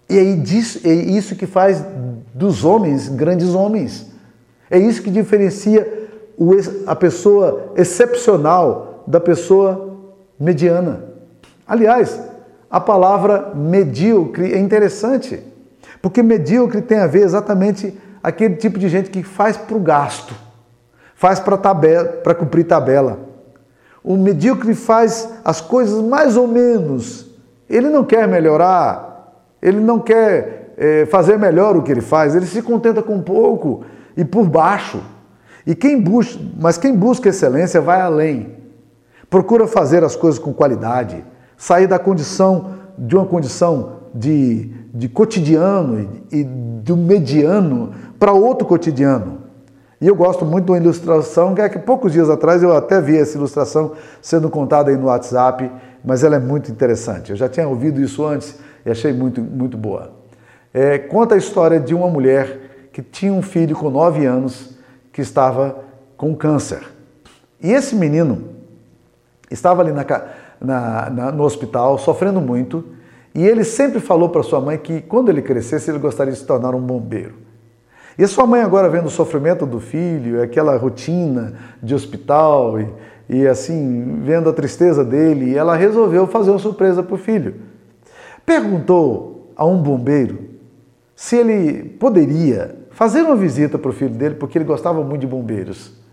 E 0.08 0.18
aí 0.18 0.42
é 0.84 0.92
isso 0.92 1.34
que 1.36 1.46
faz 1.46 1.84
dos 2.32 2.64
homens 2.64 3.08
grandes 3.08 3.54
homens. 3.54 4.10
É 4.70 4.78
isso 4.78 5.02
que 5.02 5.10
diferencia 5.10 6.08
a 6.86 6.96
pessoa 6.96 7.72
excepcional 7.76 9.04
da 9.06 9.20
pessoa 9.20 9.98
mediana. 10.38 11.13
Aliás, 11.66 12.20
a 12.70 12.80
palavra 12.80 13.52
medíocre 13.54 14.52
é 14.52 14.58
interessante. 14.58 15.42
Porque 16.02 16.22
medíocre 16.22 16.82
tem 16.82 16.98
a 16.98 17.06
ver 17.06 17.22
exatamente 17.22 17.98
aquele 18.22 18.56
tipo 18.56 18.78
de 18.78 18.88
gente 18.88 19.10
que 19.10 19.22
faz 19.22 19.56
para 19.56 19.76
o 19.76 19.80
gasto, 19.80 20.34
faz 21.14 21.40
para 21.40 22.34
cumprir 22.34 22.64
tabela. 22.64 23.18
O 24.02 24.16
medíocre 24.16 24.74
faz 24.74 25.28
as 25.44 25.60
coisas 25.60 26.02
mais 26.02 26.36
ou 26.36 26.46
menos. 26.46 27.26
Ele 27.68 27.88
não 27.88 28.04
quer 28.04 28.28
melhorar, 28.28 29.48
ele 29.62 29.80
não 29.80 29.98
quer 29.98 30.74
é, 30.76 31.06
fazer 31.06 31.38
melhor 31.38 31.76
o 31.76 31.82
que 31.82 31.90
ele 31.90 32.02
faz, 32.02 32.34
ele 32.34 32.46
se 32.46 32.60
contenta 32.60 33.02
com 33.02 33.22
pouco 33.22 33.84
e 34.16 34.24
por 34.24 34.46
baixo. 34.46 35.02
E 35.66 35.74
quem 35.74 36.00
busca, 36.00 36.38
mas 36.60 36.76
quem 36.76 36.94
busca 36.94 37.30
excelência 37.30 37.80
vai 37.80 38.00
além. 38.00 38.56
Procura 39.30 39.66
fazer 39.66 40.04
as 40.04 40.14
coisas 40.14 40.38
com 40.38 40.52
qualidade, 40.52 41.24
sair 41.64 41.86
da 41.86 41.98
condição 41.98 42.74
de 42.98 43.16
uma 43.16 43.24
condição 43.24 44.00
de, 44.14 44.66
de 44.92 45.08
cotidiano 45.08 46.20
e, 46.30 46.44
do 46.44 46.94
mediano 46.94 47.94
para 48.18 48.34
outro 48.34 48.68
cotidiano. 48.68 49.38
E 49.98 50.06
eu 50.06 50.14
gosto 50.14 50.44
muito 50.44 50.66
de 50.66 50.72
uma 50.72 50.76
ilustração 50.76 51.54
que 51.54 51.62
é 51.62 51.68
que 51.70 51.78
poucos 51.78 52.12
dias 52.12 52.28
atrás 52.28 52.62
eu 52.62 52.76
até 52.76 53.00
vi 53.00 53.16
essa 53.16 53.38
ilustração 53.38 53.92
sendo 54.20 54.50
contada 54.50 54.90
aí 54.90 54.96
no 54.98 55.06
WhatsApp, 55.06 55.70
mas 56.04 56.22
ela 56.22 56.36
é 56.36 56.38
muito 56.38 56.70
interessante. 56.70 57.30
Eu 57.30 57.36
já 57.36 57.48
tinha 57.48 57.66
ouvido 57.66 57.98
isso 57.98 58.22
antes 58.26 58.58
e 58.84 58.90
achei 58.90 59.14
muito, 59.14 59.40
muito 59.40 59.78
boa. 59.78 60.12
É, 60.74 60.98
conta 60.98 61.34
a 61.34 61.38
história 61.38 61.80
de 61.80 61.94
uma 61.94 62.08
mulher 62.08 62.90
que 62.92 63.00
tinha 63.00 63.32
um 63.32 63.40
filho 63.40 63.74
com 63.74 63.88
9 63.88 64.26
anos 64.26 64.76
que 65.10 65.22
estava 65.22 65.78
com 66.14 66.36
câncer. 66.36 66.82
E 67.58 67.72
esse 67.72 67.96
menino 67.96 68.50
estava 69.50 69.80
ali 69.80 69.92
na, 69.92 70.04
na, 70.60 71.10
na, 71.10 71.32
no 71.32 71.44
hospital 71.44 71.98
sofrendo 71.98 72.40
muito 72.40 72.84
e 73.34 73.44
ele 73.44 73.64
sempre 73.64 73.98
falou 73.98 74.28
para 74.28 74.42
sua 74.42 74.60
mãe 74.60 74.78
que 74.78 75.00
quando 75.00 75.28
ele 75.28 75.42
crescesse 75.42 75.90
ele 75.90 75.98
gostaria 75.98 76.32
de 76.32 76.38
se 76.38 76.46
tornar 76.46 76.74
um 76.74 76.80
bombeiro. 76.80 77.34
E 78.16 78.22
a 78.22 78.28
sua 78.28 78.46
mãe 78.46 78.60
agora 78.60 78.88
vendo 78.88 79.06
o 79.06 79.10
sofrimento 79.10 79.66
do 79.66 79.80
filho, 79.80 80.40
aquela 80.40 80.76
rotina 80.76 81.54
de 81.82 81.94
hospital 81.94 82.80
e, 82.80 82.88
e 83.28 83.46
assim, 83.46 84.20
vendo 84.22 84.48
a 84.48 84.52
tristeza 84.52 85.04
dele, 85.04 85.56
ela 85.56 85.74
resolveu 85.74 86.26
fazer 86.28 86.50
uma 86.50 86.60
surpresa 86.60 87.02
para 87.02 87.14
o 87.14 87.18
filho. 87.18 87.56
Perguntou 88.46 89.52
a 89.56 89.64
um 89.66 89.82
bombeiro 89.82 90.38
se 91.16 91.36
ele 91.36 91.88
poderia 91.98 92.76
fazer 92.90 93.22
uma 93.22 93.34
visita 93.34 93.78
para 93.78 93.90
o 93.90 93.92
filho 93.92 94.14
dele, 94.14 94.36
porque 94.36 94.58
ele 94.58 94.64
gostava 94.64 95.02
muito 95.02 95.22
de 95.22 95.26
bombeiros. 95.26 96.03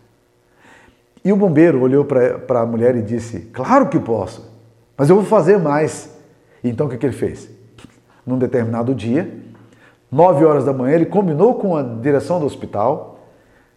E 1.23 1.31
o 1.31 1.35
bombeiro 1.35 1.81
olhou 1.81 2.03
para 2.03 2.61
a 2.61 2.65
mulher 2.65 2.95
e 2.95 3.01
disse: 3.01 3.41
Claro 3.53 3.87
que 3.87 3.99
posso, 3.99 4.51
mas 4.97 5.09
eu 5.09 5.15
vou 5.15 5.25
fazer 5.25 5.57
mais. 5.57 6.09
Então 6.63 6.87
o 6.87 6.89
que, 6.89 6.97
que 6.97 7.05
ele 7.05 7.13
fez? 7.13 7.49
Num 8.25 8.37
determinado 8.37 8.93
dia, 8.93 9.31
nove 10.11 10.45
horas 10.45 10.65
da 10.65 10.73
manhã, 10.73 10.95
ele 10.95 11.05
combinou 11.05 11.55
com 11.55 11.75
a 11.75 11.83
direção 11.83 12.39
do 12.39 12.45
hospital. 12.45 13.19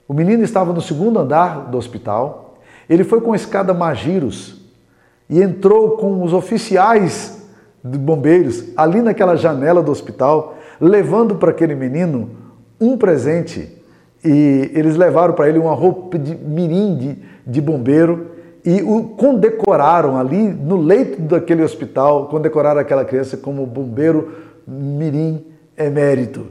O 0.07 0.13
menino 0.13 0.43
estava 0.43 0.73
no 0.73 0.81
segundo 0.81 1.19
andar 1.19 1.71
do 1.71 1.79
hospital. 1.79 2.59
Ele 2.89 3.05
foi 3.05 3.21
com 3.21 3.33
a 3.33 3.37
escada 3.37 3.73
Magiros 3.73 4.61
e 5.29 5.41
entrou 5.41 5.97
com 5.97 6.23
os 6.23 6.33
oficiais 6.33 7.43
de 7.83 7.99
bombeiros 7.99 8.65
ali 8.77 9.01
naquela 9.01 9.37
janela 9.37 9.83
do 9.83 9.91
hospital, 9.91 10.57
levando 10.81 11.37
para 11.37 11.51
aquele 11.51 11.75
menino 11.75 12.31
um 12.81 12.97
presente. 12.97 13.83
E 14.25 14.71
eles 14.75 14.97
levaram 14.97 15.35
para 15.35 15.49
ele 15.49 15.59
uma 15.59 15.75
roupa 15.75 16.19
de 16.19 16.35
mirim 16.35 16.97
de, 16.97 17.19
de 17.47 17.61
bombeiro 17.61 18.33
e 18.65 18.83
o 18.83 19.05
condecoraram 19.05 20.17
ali 20.17 20.49
no 20.49 20.77
leito 20.77 21.21
daquele 21.21 21.63
hospital, 21.63 22.29
condecoraram 22.29 22.81
aquela 22.81 23.05
criança 23.05 23.37
como 23.37 23.67
bombeiro 23.67 24.33
mirim 24.67 25.45
emérito. 25.77 26.47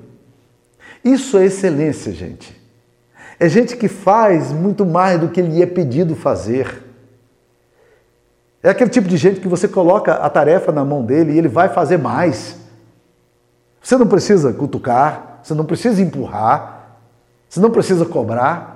Isso 1.04 1.38
é 1.38 1.46
excelência, 1.46 2.12
gente. 2.12 2.62
É 3.40 3.50
gente 3.50 3.76
que 3.76 3.88
faz 3.88 4.52
muito 4.52 4.86
mais 4.86 5.20
do 5.20 5.30
que 5.30 5.42
lhe 5.42 5.62
é 5.62 5.66
pedido 5.66 6.16
fazer. 6.16 6.84
É 8.62 8.70
aquele 8.70 8.90
tipo 8.90 9.08
de 9.08 9.18
gente 9.18 9.42
que 9.42 9.48
você 9.48 9.68
coloca 9.68 10.14
a 10.14 10.30
tarefa 10.30 10.72
na 10.72 10.86
mão 10.86 11.04
dele 11.04 11.34
e 11.34 11.38
ele 11.38 11.50
vai 11.50 11.68
fazer 11.68 11.98
mais. 11.98 12.58
Você 13.82 13.98
não 13.98 14.08
precisa 14.08 14.54
cutucar, 14.54 15.42
você 15.44 15.54
não 15.54 15.66
precisa 15.66 16.02
empurrar, 16.02 17.00
você 17.50 17.60
não 17.60 17.70
precisa 17.70 18.06
cobrar. 18.06 18.73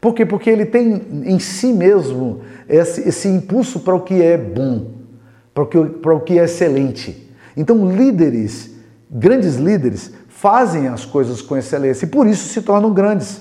Por 0.00 0.14
quê? 0.14 0.24
Porque 0.24 0.48
ele 0.48 0.64
tem 0.64 1.02
em 1.24 1.38
si 1.38 1.72
mesmo 1.72 2.42
esse, 2.68 3.08
esse 3.08 3.28
impulso 3.28 3.80
para 3.80 3.94
o 3.94 4.00
que 4.00 4.22
é 4.22 4.38
bom, 4.38 4.92
para 5.52 5.64
o 5.64 5.66
que, 5.66 5.84
para 5.84 6.14
o 6.14 6.20
que 6.20 6.38
é 6.38 6.44
excelente. 6.44 7.32
Então, 7.56 7.90
líderes 7.90 8.78
Grandes 9.10 9.56
líderes 9.56 10.12
fazem 10.28 10.86
as 10.88 11.04
coisas 11.04 11.40
com 11.40 11.56
excelência 11.56 12.04
e 12.04 12.08
por 12.08 12.26
isso 12.26 12.48
se 12.48 12.60
tornam 12.60 12.92
grandes. 12.92 13.40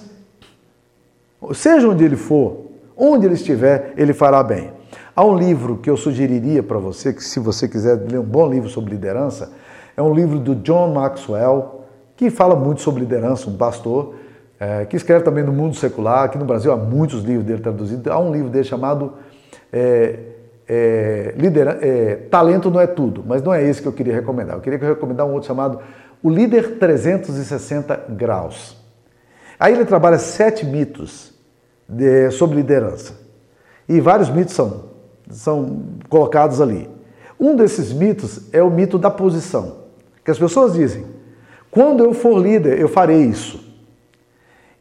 Seja 1.54 1.90
onde 1.90 2.06
ele 2.06 2.16
for, 2.16 2.68
onde 2.96 3.26
ele 3.26 3.36
estiver, 3.36 3.94
ele 3.98 4.14
fará 4.14 4.42
bem. 4.42 4.72
Há 5.14 5.26
um 5.26 5.38
livro 5.38 5.78
que 5.78 5.90
eu 5.90 5.98
sugeriria 5.98 6.64
para 6.64 6.78
você, 6.78 7.12
que 7.12 7.24
se 7.24 7.40
você 7.40 7.68
quiser 7.68 7.96
ler 8.10 8.20
um 8.20 8.24
bom 8.24 8.50
livro 8.50 8.70
sobre 8.70 8.92
liderança, 8.92 9.52
é 9.96 10.02
um 10.02 10.14
livro 10.14 10.40
do 10.40 10.56
John 10.56 10.94
Maxwell, 10.94 11.82
que 12.16 12.30
fala 12.30 12.56
muito 12.56 12.82
sobre 12.82 13.02
liderança, 13.02 13.50
um 13.50 13.58
pastor, 13.58 14.16
é, 14.60 14.86
que 14.86 14.96
escreve 14.96 15.24
também 15.24 15.44
no 15.44 15.54
mundo 15.54 15.76
secular. 15.76 16.24
Aqui 16.24 16.38
no 16.38 16.46
Brasil 16.46 16.72
há 16.72 16.78
muitos 16.78 17.24
livros 17.24 17.46
dele 17.46 17.62
traduzidos. 17.62 18.08
Há 18.08 18.20
um 18.20 18.32
livro 18.32 18.50
dele 18.50 18.64
chamado 18.64 19.14
é, 19.72 20.20
é, 20.68 21.34
lidera, 21.38 21.80
é, 21.82 22.16
talento 22.30 22.70
não 22.70 22.80
é 22.80 22.88
tudo, 22.88 23.24
mas 23.26 23.42
não 23.42 23.54
é 23.54 23.64
esse 23.64 23.82
que 23.82 23.88
eu 23.88 23.94
queria 23.94 24.14
recomendar. 24.14 24.58
Eu 24.58 24.62
queria 24.62 24.80
recomendar 24.80 25.26
um 25.26 25.34
outro 25.34 25.48
chamado 25.48 25.80
O 26.22 26.30
Líder 26.30 26.78
360 26.78 28.06
Graus. 28.10 28.76
Aí 29.60 29.74
ele 29.74 29.86
trabalha 29.86 30.18
sete 30.18 30.66
mitos 30.66 31.34
de, 31.88 32.30
sobre 32.32 32.58
liderança. 32.58 33.14
E 33.88 34.02
vários 34.02 34.30
mitos 34.30 34.54
são, 34.54 34.86
são 35.30 35.84
colocados 36.10 36.60
ali. 36.60 36.90
Um 37.40 37.56
desses 37.56 37.94
mitos 37.94 38.54
é 38.54 38.62
o 38.62 38.70
mito 38.70 38.98
da 38.98 39.10
posição. 39.10 39.86
Que 40.26 40.32
as 40.32 40.38
pessoas 40.38 40.74
dizem: 40.74 41.06
quando 41.72 42.04
eu 42.04 42.14
for 42.14 42.38
líder, 42.38 42.80
eu 42.80 42.90
farei 42.90 43.22
isso. 43.22 43.67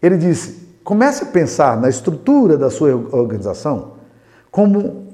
Ele 0.03 0.17
diz: 0.17 0.57
comece 0.85 1.25
a 1.25 1.27
pensar 1.27 1.81
na 1.81 1.89
estrutura 1.89 2.57
da 2.57 2.71
sua 2.71 2.95
organização 3.13 3.97
como 4.51 5.07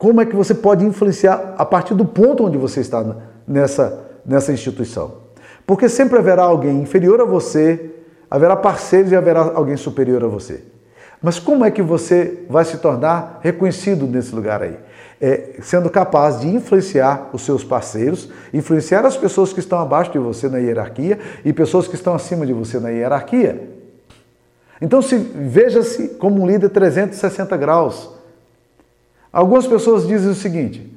como 0.00 0.18
é 0.18 0.24
que 0.24 0.34
você 0.34 0.54
pode 0.54 0.82
influenciar 0.82 1.56
a 1.58 1.64
partir 1.66 1.94
do 1.94 2.06
ponto 2.06 2.46
onde 2.46 2.56
você 2.56 2.80
está 2.80 3.04
nessa, 3.46 4.00
nessa 4.24 4.50
instituição? 4.50 5.12
Porque 5.66 5.90
sempre 5.90 6.18
haverá 6.18 6.42
alguém 6.42 6.80
inferior 6.80 7.20
a 7.20 7.26
você, 7.26 7.96
haverá 8.30 8.56
parceiros 8.56 9.12
e 9.12 9.16
haverá 9.16 9.52
alguém 9.54 9.76
superior 9.76 10.24
a 10.24 10.26
você. 10.26 10.64
Mas 11.20 11.38
como 11.38 11.66
é 11.66 11.70
que 11.70 11.82
você 11.82 12.46
vai 12.48 12.64
se 12.64 12.78
tornar 12.78 13.40
reconhecido 13.42 14.06
nesse 14.06 14.34
lugar 14.34 14.62
aí? 14.62 14.78
É, 15.20 15.56
sendo 15.60 15.90
capaz 15.90 16.40
de 16.40 16.48
influenciar 16.48 17.28
os 17.34 17.42
seus 17.42 17.62
parceiros, 17.62 18.30
influenciar 18.54 19.04
as 19.04 19.18
pessoas 19.18 19.52
que 19.52 19.60
estão 19.60 19.78
abaixo 19.78 20.12
de 20.12 20.18
você 20.18 20.48
na 20.48 20.56
hierarquia 20.56 21.18
e 21.44 21.52
pessoas 21.52 21.86
que 21.86 21.94
estão 21.94 22.14
acima 22.14 22.46
de 22.46 22.54
você 22.54 22.80
na 22.80 22.88
hierarquia. 22.88 23.69
Então 24.80 25.02
se 25.02 25.16
veja-se 25.16 26.08
como 26.10 26.42
um 26.42 26.46
líder 26.46 26.70
360 26.70 27.56
graus. 27.56 28.10
Algumas 29.32 29.66
pessoas 29.66 30.06
dizem 30.06 30.30
o 30.30 30.34
seguinte: 30.34 30.90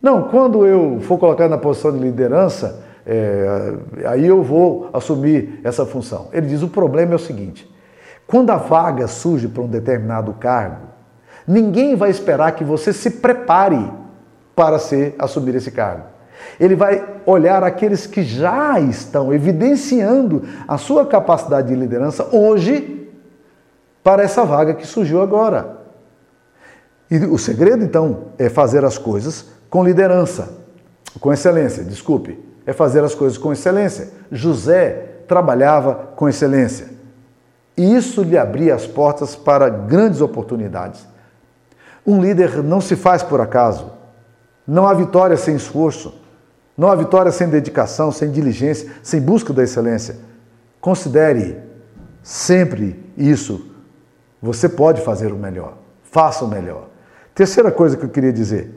não, 0.00 0.24
quando 0.28 0.66
eu 0.66 1.00
for 1.00 1.18
colocado 1.18 1.50
na 1.50 1.58
posição 1.58 1.92
de 1.92 1.98
liderança, 1.98 2.82
é, 3.06 3.74
aí 4.06 4.26
eu 4.26 4.42
vou 4.42 4.90
assumir 4.92 5.60
essa 5.62 5.84
função. 5.84 6.28
Ele 6.32 6.46
diz: 6.46 6.62
o 6.62 6.68
problema 6.68 7.12
é 7.12 7.16
o 7.16 7.20
seguinte: 7.20 7.70
quando 8.26 8.50
a 8.50 8.56
vaga 8.56 9.06
surge 9.06 9.48
para 9.48 9.62
um 9.62 9.68
determinado 9.68 10.32
cargo, 10.34 10.86
ninguém 11.46 11.94
vai 11.94 12.10
esperar 12.10 12.52
que 12.52 12.64
você 12.64 12.92
se 12.92 13.10
prepare 13.10 13.90
para 14.54 14.78
ser, 14.78 15.14
assumir 15.18 15.54
esse 15.54 15.70
cargo. 15.70 16.04
Ele 16.58 16.74
vai 16.74 17.04
olhar 17.24 17.62
aqueles 17.62 18.06
que 18.06 18.22
já 18.22 18.80
estão 18.80 19.32
evidenciando 19.32 20.42
a 20.66 20.78
sua 20.78 21.06
capacidade 21.06 21.68
de 21.68 21.74
liderança 21.74 22.28
hoje 22.32 23.05
para 24.06 24.22
essa 24.22 24.44
vaga 24.44 24.72
que 24.72 24.86
surgiu 24.86 25.20
agora. 25.20 25.78
E 27.10 27.16
o 27.16 27.36
segredo, 27.36 27.82
então, 27.82 28.26
é 28.38 28.48
fazer 28.48 28.84
as 28.84 28.96
coisas 28.96 29.46
com 29.68 29.82
liderança, 29.82 30.48
com 31.18 31.32
excelência, 31.32 31.82
desculpe. 31.82 32.38
É 32.64 32.72
fazer 32.72 33.02
as 33.02 33.16
coisas 33.16 33.36
com 33.36 33.52
excelência. 33.52 34.10
José 34.30 35.22
trabalhava 35.26 36.12
com 36.14 36.28
excelência. 36.28 36.86
E 37.76 37.96
isso 37.96 38.22
lhe 38.22 38.38
abria 38.38 38.76
as 38.76 38.86
portas 38.86 39.34
para 39.34 39.68
grandes 39.68 40.20
oportunidades. 40.20 41.04
Um 42.06 42.22
líder 42.22 42.62
não 42.62 42.80
se 42.80 42.94
faz 42.94 43.24
por 43.24 43.40
acaso. 43.40 43.90
Não 44.64 44.86
há 44.86 44.94
vitória 44.94 45.36
sem 45.36 45.56
esforço. 45.56 46.14
Não 46.78 46.88
há 46.88 46.94
vitória 46.94 47.32
sem 47.32 47.48
dedicação, 47.48 48.12
sem 48.12 48.30
diligência, 48.30 48.88
sem 49.02 49.20
busca 49.20 49.52
da 49.52 49.64
excelência. 49.64 50.16
Considere 50.80 51.58
sempre 52.22 53.04
isso. 53.16 53.74
Você 54.46 54.68
pode 54.68 55.00
fazer 55.00 55.32
o 55.32 55.36
melhor. 55.36 55.74
Faça 56.04 56.44
o 56.44 56.48
melhor. 56.48 56.88
Terceira 57.34 57.72
coisa 57.72 57.96
que 57.96 58.04
eu 58.04 58.08
queria 58.08 58.32
dizer 58.32 58.72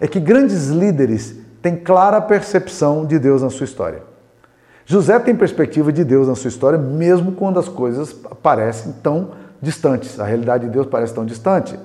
é 0.00 0.08
que 0.08 0.18
grandes 0.18 0.68
líderes 0.68 1.36
têm 1.60 1.76
clara 1.76 2.18
percepção 2.22 3.04
de 3.04 3.18
Deus 3.18 3.42
na 3.42 3.50
sua 3.50 3.64
história. 3.64 4.02
José 4.86 5.18
tem 5.18 5.36
perspectiva 5.36 5.92
de 5.92 6.02
Deus 6.04 6.26
na 6.26 6.34
sua 6.34 6.48
história, 6.48 6.78
mesmo 6.78 7.32
quando 7.32 7.60
as 7.60 7.68
coisas 7.68 8.14
parecem 8.42 8.94
tão 9.02 9.32
distantes, 9.60 10.18
a 10.18 10.24
realidade 10.24 10.64
de 10.64 10.70
Deus 10.70 10.86
parece 10.86 11.12
tão 11.12 11.26
distante. 11.26 11.78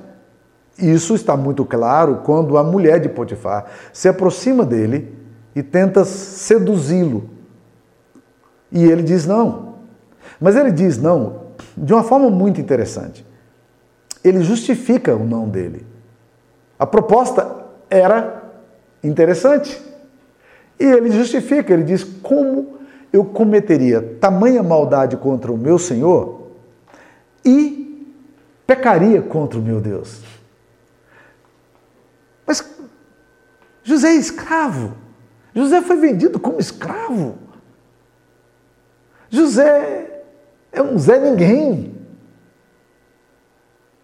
Isso 0.78 1.14
está 1.14 1.36
muito 1.36 1.66
claro 1.66 2.22
quando 2.24 2.58
a 2.58 2.64
mulher 2.64 3.02
de 3.02 3.10
Potifar 3.10 3.66
se 3.92 4.08
aproxima 4.08 4.66
dele 4.66 5.14
e 5.54 5.62
tenta 5.62 6.06
seduzi-lo. 6.06 7.30
E 8.72 8.86
ele 8.86 9.04
diz 9.04 9.26
não. 9.26 9.74
Mas 10.40 10.56
ele 10.56 10.72
diz 10.72 10.98
não 10.98 11.43
de 11.78 11.94
uma 11.94 12.04
forma 12.04 12.30
muito 12.30 12.60
interessante. 12.60 13.26
Ele 14.24 14.42
justifica 14.42 15.16
o 15.16 15.26
não 15.26 15.50
dele. 15.50 15.86
A 16.80 16.86
proposta 16.86 17.66
era 17.90 18.44
interessante. 19.04 19.82
E 20.80 20.84
ele 20.84 21.12
justifica, 21.12 21.74
ele 21.74 21.84
diz: 21.84 22.04
como 22.04 22.80
eu 23.12 23.26
cometeria 23.26 24.18
tamanha 24.20 24.64
maldade 24.64 25.18
contra 25.18 25.52
o 25.52 25.58
meu 25.58 25.78
Senhor 25.78 26.52
e 27.46 28.16
pecaria 28.66 29.22
contra 29.22 29.60
o 29.60 29.62
meu 29.62 29.80
Deus? 29.80 30.22
Mas 32.46 32.68
José 33.84 34.10
é 34.10 34.16
escravo. 34.16 34.94
José 35.54 35.82
foi 35.82 35.98
vendido 35.98 36.40
como 36.40 36.60
escravo. 36.60 37.36
José 39.30 40.13
é 40.74 40.82
um 40.82 40.98
Zé 40.98 41.20
Ninguém. 41.20 41.94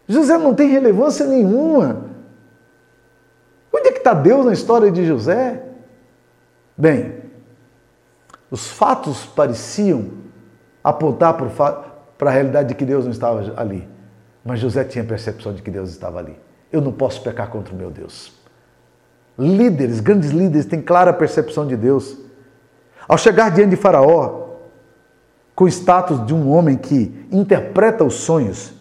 José 0.08 0.38
não 0.38 0.54
tem 0.54 0.70
relevância 0.70 1.26
nenhuma. 1.26 2.06
Onde 3.74 3.90
é 3.90 3.92
que 3.92 4.00
está 4.00 4.14
Deus 4.14 4.46
na 4.46 4.54
história 4.54 4.90
de 4.92 5.06
José? 5.06 5.64
Bem, 6.78 7.20
os 8.50 8.72
fatos 8.72 9.26
pareciam 9.26 10.12
apontar 10.84 11.38
para 12.18 12.30
a 12.30 12.34
realidade 12.34 12.70
de 12.70 12.76
que 12.76 12.86
Deus 12.86 13.06
não 13.06 13.12
estava 13.12 13.54
ali. 13.56 13.88
Mas 14.44 14.60
José 14.60 14.84
tinha 14.84 15.04
percepção 15.04 15.54
de 15.54 15.62
que 15.62 15.70
Deus 15.70 15.90
estava 15.90 16.20
ali. 16.20 16.40
Eu 16.72 16.82
não 16.82 16.92
posso 16.92 17.22
pecar 17.22 17.50
contra 17.50 17.74
o 17.74 17.78
meu 17.78 17.92
Deus. 17.92 18.34
Líderes, 19.38 20.00
grandes 20.00 20.32
líderes, 20.32 20.66
têm 20.66 20.82
clara 20.82 21.14
percepção 21.14 21.68
de 21.68 21.76
Deus. 21.76 22.18
Ao 23.08 23.18
chegar 23.18 23.52
diante 23.52 23.72
de 23.72 23.76
Faraó, 23.76 24.49
com 25.60 25.66
o 25.66 25.68
status 25.68 26.26
de 26.26 26.34
um 26.34 26.50
homem 26.50 26.78
que 26.78 27.28
interpreta 27.30 28.06
os 28.06 28.14
sonhos, 28.14 28.72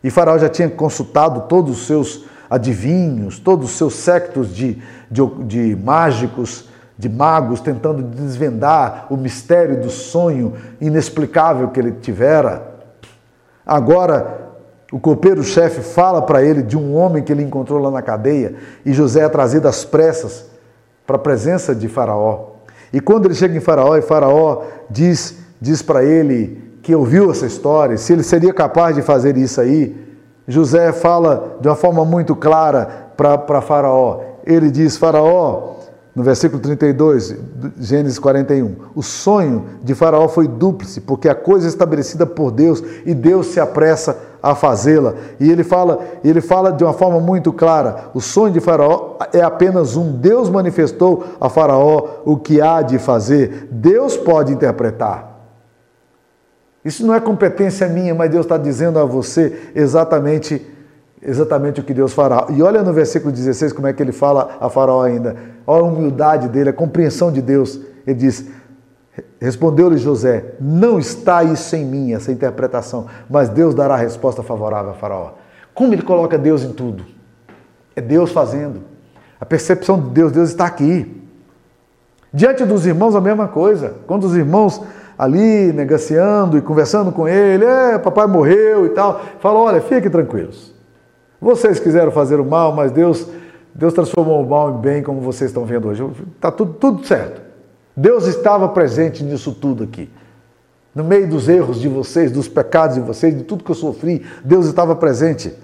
e 0.00 0.10
Faraó 0.10 0.38
já 0.38 0.48
tinha 0.48 0.70
consultado 0.70 1.48
todos 1.48 1.80
os 1.80 1.86
seus 1.88 2.24
adivinhos, 2.48 3.40
todos 3.40 3.68
os 3.68 3.76
seus 3.76 3.94
sectos 3.94 4.54
de, 4.54 4.80
de, 5.10 5.26
de 5.44 5.74
mágicos, 5.74 6.68
de 6.96 7.08
magos, 7.08 7.60
tentando 7.60 8.00
desvendar 8.00 9.08
o 9.10 9.16
mistério 9.16 9.80
do 9.80 9.90
sonho 9.90 10.54
inexplicável 10.80 11.66
que 11.70 11.80
ele 11.80 11.90
tivera. 11.90 12.62
Agora, 13.66 14.52
o 14.92 15.00
copeiro-chefe 15.00 15.80
fala 15.80 16.22
para 16.22 16.44
ele 16.44 16.62
de 16.62 16.78
um 16.78 16.94
homem 16.94 17.24
que 17.24 17.32
ele 17.32 17.42
encontrou 17.42 17.80
lá 17.80 17.90
na 17.90 18.02
cadeia 18.02 18.54
e 18.86 18.92
José 18.92 19.24
é 19.24 19.28
trazido 19.28 19.66
às 19.66 19.84
pressas 19.84 20.46
para 21.04 21.16
a 21.16 21.18
presença 21.18 21.74
de 21.74 21.88
Faraó. 21.88 22.52
E 22.92 23.00
quando 23.00 23.26
ele 23.26 23.34
chega 23.34 23.56
em 23.56 23.60
Faraó 23.60 23.96
e 23.96 24.02
Faraó 24.02 24.62
diz, 24.88 25.41
diz 25.62 25.80
para 25.80 26.04
ele 26.04 26.60
que 26.82 26.92
ouviu 26.92 27.30
essa 27.30 27.46
história, 27.46 27.96
se 27.96 28.12
ele 28.12 28.24
seria 28.24 28.52
capaz 28.52 28.96
de 28.96 29.02
fazer 29.02 29.36
isso 29.36 29.60
aí, 29.60 29.96
José 30.48 30.92
fala 30.92 31.56
de 31.60 31.68
uma 31.68 31.76
forma 31.76 32.04
muito 32.04 32.34
clara 32.34 33.12
para 33.16 33.62
Faraó. 33.62 34.20
Ele 34.44 34.72
diz: 34.72 34.96
Faraó, 34.96 35.76
no 36.16 36.24
versículo 36.24 36.60
32, 36.60 37.36
Gênesis 37.78 38.18
41, 38.18 38.74
o 38.92 39.04
sonho 39.04 39.66
de 39.84 39.94
Faraó 39.94 40.26
foi 40.26 40.48
dúplice, 40.48 41.00
porque 41.00 41.28
a 41.28 41.34
coisa 41.34 41.68
estabelecida 41.68 42.26
por 42.26 42.50
Deus 42.50 42.82
e 43.06 43.14
Deus 43.14 43.46
se 43.46 43.60
apressa 43.60 44.18
a 44.42 44.56
fazê-la. 44.56 45.14
E 45.38 45.48
ele 45.48 45.62
fala, 45.62 46.00
ele 46.24 46.40
fala 46.40 46.72
de 46.72 46.82
uma 46.82 46.92
forma 46.92 47.20
muito 47.20 47.52
clara: 47.52 48.10
o 48.12 48.20
sonho 48.20 48.52
de 48.52 48.58
Faraó 48.58 49.16
é 49.32 49.40
apenas 49.40 49.94
um. 49.94 50.10
Deus 50.10 50.50
manifestou 50.50 51.22
a 51.40 51.48
Faraó 51.48 52.22
o 52.24 52.36
que 52.36 52.60
há 52.60 52.82
de 52.82 52.98
fazer. 52.98 53.68
Deus 53.70 54.16
pode 54.16 54.52
interpretar. 54.52 55.31
Isso 56.84 57.06
não 57.06 57.14
é 57.14 57.20
competência 57.20 57.86
minha, 57.88 58.14
mas 58.14 58.30
Deus 58.30 58.44
está 58.44 58.56
dizendo 58.56 58.98
a 58.98 59.04
você 59.04 59.70
exatamente 59.74 60.66
exatamente 61.24 61.80
o 61.80 61.84
que 61.84 61.94
Deus 61.94 62.12
fará. 62.12 62.46
E 62.50 62.60
olha 62.62 62.82
no 62.82 62.92
versículo 62.92 63.32
16 63.32 63.72
como 63.72 63.86
é 63.86 63.92
que 63.92 64.02
ele 64.02 64.10
fala 64.10 64.56
a 64.60 64.68
Faraó 64.68 65.02
ainda. 65.02 65.36
Olha 65.64 65.84
a 65.84 65.86
humildade 65.86 66.48
dele, 66.48 66.70
a 66.70 66.72
compreensão 66.72 67.30
de 67.30 67.40
Deus. 67.40 67.78
Ele 68.04 68.16
diz: 68.16 68.46
Respondeu-lhe 69.40 69.98
José: 69.98 70.54
Não 70.60 70.98
está 70.98 71.44
isso 71.44 71.76
em 71.76 71.84
mim, 71.84 72.12
essa 72.12 72.32
interpretação, 72.32 73.06
mas 73.30 73.48
Deus 73.48 73.74
dará 73.74 73.94
a 73.94 73.98
resposta 73.98 74.42
favorável 74.42 74.90
a 74.90 74.94
Faraó. 74.94 75.32
Como 75.74 75.94
ele 75.94 76.02
coloca 76.02 76.36
Deus 76.36 76.62
em 76.64 76.72
tudo? 76.72 77.04
É 77.94 78.00
Deus 78.00 78.32
fazendo. 78.32 78.82
A 79.40 79.46
percepção 79.46 80.00
de 80.00 80.10
Deus, 80.10 80.32
Deus 80.32 80.50
está 80.50 80.66
aqui. 80.66 81.20
Diante 82.32 82.64
dos 82.64 82.86
irmãos, 82.86 83.14
a 83.14 83.20
mesma 83.20 83.48
coisa. 83.48 83.94
Quando 84.06 84.24
os 84.24 84.34
irmãos 84.34 84.82
ali 85.22 85.72
negociando 85.72 86.58
e 86.58 86.60
conversando 86.60 87.12
com 87.12 87.28
ele, 87.28 87.64
é, 87.64 87.96
papai 87.96 88.26
morreu 88.26 88.86
e 88.86 88.88
tal, 88.88 89.20
fala: 89.38 89.60
olha, 89.60 89.80
fiquem 89.80 90.10
tranquilos. 90.10 90.74
Vocês 91.40 91.78
quiseram 91.78 92.10
fazer 92.10 92.40
o 92.40 92.44
mal, 92.44 92.74
mas 92.74 92.90
Deus, 92.90 93.28
Deus 93.72 93.92
transformou 93.92 94.42
o 94.42 94.48
mal 94.48 94.74
em 94.74 94.80
bem, 94.80 95.00
como 95.00 95.20
vocês 95.20 95.50
estão 95.50 95.64
vendo 95.64 95.88
hoje. 95.88 96.04
Está 96.34 96.50
tudo, 96.50 96.74
tudo 96.74 97.06
certo. 97.06 97.40
Deus 97.96 98.26
estava 98.26 98.68
presente 98.68 99.22
nisso 99.22 99.52
tudo 99.52 99.84
aqui. 99.84 100.10
No 100.92 101.04
meio 101.04 101.28
dos 101.28 101.48
erros 101.48 101.80
de 101.80 101.88
vocês, 101.88 102.32
dos 102.32 102.48
pecados 102.48 102.96
de 102.96 103.02
vocês, 103.02 103.36
de 103.36 103.44
tudo 103.44 103.62
que 103.62 103.70
eu 103.70 103.76
sofri, 103.76 104.26
Deus 104.44 104.66
estava 104.66 104.96
presente. 104.96 105.54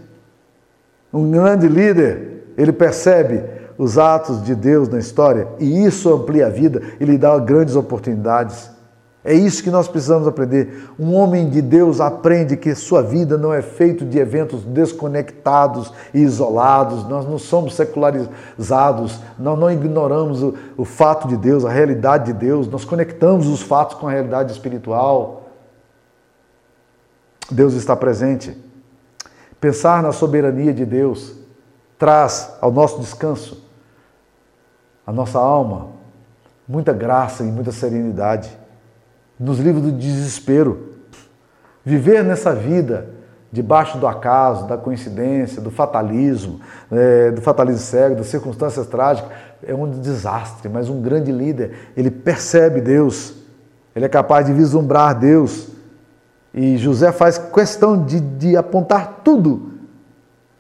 Um 1.13 1.31
grande 1.33 1.67
líder, 1.67 2.45
ele 2.57 2.73
percebe 2.73 3.43
os 3.77 3.99
atos 3.99 4.43
de 4.45 4.55
Deus 4.55 4.89
na 4.89 4.99
história 4.99 5.49
e 5.59 5.85
isso 5.85 6.13
amplia 6.13 6.47
a 6.47 6.51
vida 6.51 6.81
e 7.01 7.05
lhe 7.05 7.19
dá 7.19 7.37
grandes 7.39 7.75
oportunidades. 7.75 8.78
É 9.29 9.35
isso 9.35 9.63
que 9.63 9.71
nós 9.71 9.87
precisamos 9.87 10.27
aprender. 10.27 10.89
Um 10.99 11.15
homem 11.15 11.51
de 11.51 11.61
Deus 11.61 12.01
aprende 12.01 12.57
que 12.57 12.75
sua 12.75 13.03
vida 13.03 13.37
não 13.37 13.53
é 13.53 13.61
feita 13.61 14.03
de 14.03 14.19
eventos 14.19 14.65
desconectados 14.65 15.93
e 16.15 16.21
isolados. 16.21 17.07
Nós 17.07 17.27
não 17.27 17.37
somos 17.37 17.75
secularizados, 17.75 19.21
nós 19.39 19.59
não 19.59 19.71
ignoramos 19.71 20.43
o, 20.43 20.55
o 20.79 20.85
fato 20.87 21.29
de 21.29 21.37
Deus, 21.37 21.67
a 21.67 21.69
realidade 21.69 22.33
de 22.33 22.39
Deus, 22.39 22.67
nós 22.69 22.87
conectamos 22.87 23.47
os 23.49 23.61
fatos 23.61 23.99
com 23.99 24.09
a 24.09 24.11
realidade 24.11 24.51
espiritual. 24.51 25.51
Deus 27.51 27.75
está 27.75 27.95
presente. 27.95 28.57
Pensar 29.61 30.03
na 30.03 30.11
soberania 30.11 30.73
de 30.73 30.87
Deus 30.87 31.35
traz 31.99 32.55
ao 32.63 32.73
nosso 32.73 32.99
descanso, 32.99 33.63
à 35.07 35.13
nossa 35.13 35.39
alma, 35.39 35.89
muita 36.67 36.95
graça 36.95 37.45
e 37.45 37.53
muita 37.53 37.73
serenidade 37.73 38.57
nos 39.39 39.59
livros 39.59 39.85
do 39.85 39.93
desespero. 39.93 40.95
Viver 41.85 42.25
nessa 42.25 42.55
vida 42.55 43.11
debaixo 43.51 43.99
do 43.99 44.07
acaso, 44.07 44.67
da 44.67 44.77
coincidência, 44.77 45.63
do 45.63 45.71
fatalismo, 45.71 46.61
é, 46.91 47.31
do 47.31 47.41
fatalismo 47.41 47.81
cego, 47.81 48.17
das 48.17 48.27
circunstâncias 48.27 48.87
trágicas, 48.87 49.31
é 49.67 49.75
um 49.75 49.89
desastre. 49.89 50.69
Mas 50.69 50.89
um 50.89 51.01
grande 51.01 51.33
líder, 51.33 51.93
ele 51.97 52.11
percebe 52.11 52.81
Deus, 52.81 53.35
ele 53.97 54.05
é 54.05 54.09
capaz 54.09 54.47
de 54.47 54.53
vislumbrar 54.53 55.19
Deus. 55.19 55.69
E 56.53 56.77
José 56.77 57.13
faz 57.13 57.39
questão 57.39 58.05
de, 58.05 58.21
de 58.21 58.57
apontar 58.57 59.21
tudo 59.25 59.78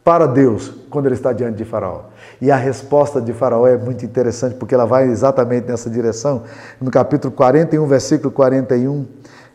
para 0.05 0.27
Deus 0.27 0.73
quando 0.89 1.07
ele 1.07 1.15
está 1.15 1.33
diante 1.33 1.57
de 1.57 1.65
Faraó. 1.65 2.05
E 2.41 2.51
a 2.51 2.57
resposta 2.57 3.21
de 3.21 3.33
Faraó 3.33 3.67
é 3.67 3.77
muito 3.77 4.05
interessante, 4.05 4.55
porque 4.55 4.75
ela 4.75 4.87
vai 4.87 5.09
exatamente 5.09 5.69
nessa 5.69 5.91
direção. 5.91 6.45
No 6.81 6.91
capítulo 6.91 7.33
41, 7.33 7.87
versículo 7.87 8.31
41, 8.31 9.07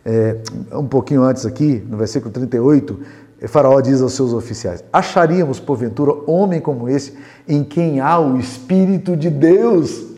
é, 0.05 0.37
um 0.73 0.85
pouquinho 0.85 1.23
antes 1.23 1.45
aqui, 1.45 1.83
no 1.89 1.97
versículo 1.97 2.31
38, 2.31 2.99
Faraó 3.47 3.79
diz 3.81 4.01
aos 4.01 4.13
seus 4.13 4.33
oficiais: 4.33 4.83
Acharíamos, 4.91 5.59
porventura, 5.59 6.13
homem 6.27 6.59
como 6.59 6.87
esse, 6.87 7.17
em 7.47 7.63
quem 7.63 7.99
há 7.99 8.19
o 8.19 8.37
Espírito 8.37 9.15
de 9.17 9.29
Deus? 9.29 10.13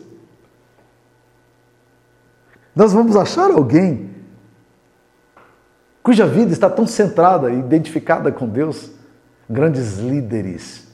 Nós 2.74 2.92
vamos 2.92 3.16
achar 3.16 3.50
alguém 3.50 4.10
cuja 6.02 6.26
vida 6.26 6.52
está 6.52 6.70
tão 6.70 6.86
centrada 6.86 7.50
e 7.50 7.58
identificada 7.58 8.30
com 8.30 8.46
Deus? 8.46 8.92
Grandes 9.48 9.98
líderes 9.98 10.86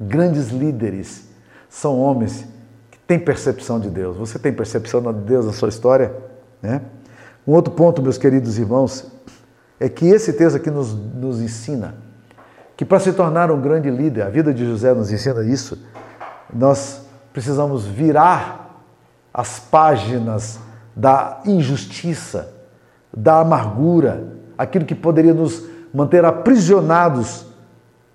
Grandes 0.00 0.50
líderes 0.50 1.28
são 1.68 1.98
homens 1.98 2.46
que 2.90 2.98
têm 3.00 3.18
percepção 3.18 3.80
de 3.80 3.90
Deus. 3.90 4.16
Você 4.16 4.38
tem 4.38 4.52
percepção 4.52 5.00
de 5.12 5.20
Deus 5.20 5.46
na 5.46 5.52
sua 5.52 5.68
história? 5.68 6.14
Né? 6.62 6.82
Um 7.46 7.52
outro 7.52 7.72
ponto, 7.72 8.00
meus 8.00 8.16
queridos 8.16 8.58
irmãos, 8.58 9.10
é 9.80 9.88
que 9.88 10.06
esse 10.06 10.32
texto 10.32 10.56
aqui 10.56 10.70
nos, 10.70 10.94
nos 10.94 11.40
ensina 11.40 11.96
que 12.76 12.84
para 12.84 13.00
se 13.00 13.12
tornar 13.12 13.50
um 13.50 13.60
grande 13.60 13.90
líder, 13.90 14.22
a 14.22 14.28
vida 14.28 14.54
de 14.54 14.64
José 14.64 14.94
nos 14.94 15.10
ensina 15.10 15.42
isso, 15.42 15.76
nós 16.54 17.02
precisamos 17.32 17.84
virar 17.84 18.84
as 19.34 19.58
páginas 19.58 20.60
da 20.94 21.40
injustiça, 21.44 22.54
da 23.12 23.40
amargura, 23.40 24.28
aquilo 24.56 24.84
que 24.84 24.94
poderia 24.94 25.34
nos 25.34 25.64
manter 25.92 26.24
aprisionados 26.24 27.47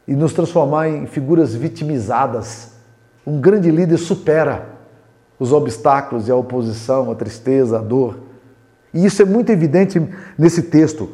e 0.07 0.15
nos 0.15 0.33
transformar 0.33 0.89
em 0.89 1.05
figuras 1.05 1.53
vitimizadas. 1.53 2.73
Um 3.25 3.39
grande 3.39 3.71
líder 3.71 3.97
supera 3.97 4.69
os 5.39 5.51
obstáculos 5.51 6.27
e 6.27 6.31
a 6.31 6.35
oposição, 6.35 7.11
a 7.11 7.15
tristeza, 7.15 7.79
a 7.79 7.81
dor. 7.81 8.17
E 8.93 9.05
isso 9.05 9.21
é 9.21 9.25
muito 9.25 9.51
evidente 9.51 10.01
nesse 10.37 10.63
texto, 10.63 11.09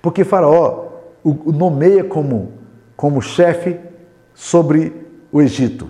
porque 0.00 0.24
Faraó 0.24 0.90
o 1.24 1.52
nomeia 1.52 2.02
como, 2.02 2.52
como 2.96 3.20
chefe 3.22 3.78
sobre 4.34 4.92
o 5.30 5.40
Egito. 5.40 5.88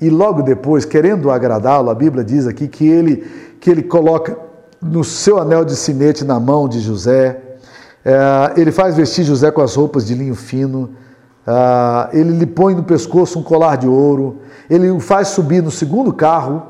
E 0.00 0.08
logo 0.10 0.42
depois, 0.42 0.84
querendo 0.84 1.30
agradá-lo, 1.30 1.90
a 1.90 1.94
Bíblia 1.94 2.24
diz 2.24 2.46
aqui 2.46 2.68
que 2.68 2.86
ele, 2.86 3.26
que 3.60 3.70
ele 3.70 3.82
coloca 3.82 4.38
no 4.80 5.02
seu 5.02 5.38
anel 5.38 5.64
de 5.64 5.74
sinete 5.74 6.24
na 6.24 6.38
mão 6.38 6.68
de 6.68 6.80
José, 6.80 7.40
é, 8.04 8.60
ele 8.60 8.70
faz 8.70 8.96
vestir 8.96 9.24
José 9.24 9.50
com 9.50 9.60
as 9.60 9.74
roupas 9.74 10.06
de 10.06 10.14
linho 10.14 10.34
fino, 10.34 10.94
é, 11.46 12.18
ele 12.18 12.32
lhe 12.32 12.46
põe 12.46 12.74
no 12.74 12.82
pescoço 12.82 13.38
um 13.38 13.42
colar 13.42 13.76
de 13.76 13.86
ouro, 13.86 14.40
ele 14.68 14.90
o 14.90 14.98
faz 14.98 15.28
subir 15.28 15.62
no 15.62 15.70
segundo 15.70 16.12
carro, 16.12 16.62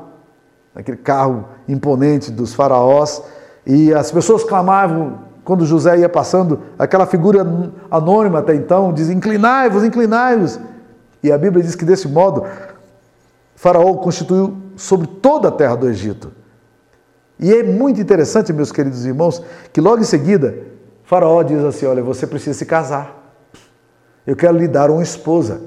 aquele 0.75 0.97
carro 0.97 1.45
imponente 1.67 2.31
dos 2.31 2.53
faraós, 2.53 3.21
e 3.65 3.93
as 3.93 4.11
pessoas 4.11 4.43
clamavam 4.43 5.27
quando 5.47 5.65
José 5.65 5.99
ia 5.99 6.09
passando, 6.09 6.59
aquela 6.77 7.05
figura 7.05 7.47
anônima 7.89 8.39
até 8.39 8.53
então, 8.53 8.91
diz: 8.91 9.09
Inclinai-vos, 9.09 9.81
inclinai-vos. 9.81 10.59
E 11.23 11.31
a 11.31 11.37
Bíblia 11.37 11.63
diz 11.63 11.73
que 11.73 11.85
desse 11.85 12.05
modo, 12.05 12.43
Faraó 13.55 13.93
constituiu 13.93 14.57
sobre 14.75 15.07
toda 15.07 15.47
a 15.47 15.51
terra 15.51 15.75
do 15.75 15.89
Egito. 15.89 16.33
E 17.39 17.53
é 17.53 17.63
muito 17.63 18.01
interessante, 18.01 18.51
meus 18.51 18.73
queridos 18.73 19.05
irmãos, 19.05 19.41
que 19.71 19.79
logo 19.79 20.01
em 20.01 20.05
seguida, 20.05 20.53
Faraó 21.05 21.41
diz 21.43 21.63
assim: 21.63 21.85
Olha, 21.85 22.03
você 22.03 22.27
precisa 22.27 22.53
se 22.53 22.65
casar. 22.65 23.16
Eu 24.27 24.35
quero 24.35 24.57
lhe 24.57 24.67
dar 24.67 24.91
uma 24.91 25.01
esposa. 25.01 25.61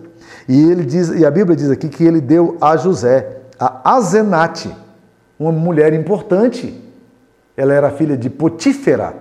E 0.46 0.70
ele 0.70 0.84
diz, 0.84 1.08
e 1.08 1.24
a 1.24 1.30
Bíblia 1.30 1.56
diz 1.56 1.70
aqui 1.70 1.88
que 1.88 2.04
ele 2.04 2.20
deu 2.20 2.58
a 2.60 2.76
José, 2.76 3.38
a 3.58 3.94
Azenate, 3.94 4.70
uma 5.38 5.50
mulher 5.50 5.94
importante. 5.94 6.78
Ela 7.56 7.72
era 7.72 7.90
filha 7.90 8.16
de 8.18 8.28
Potífera, 8.28 9.14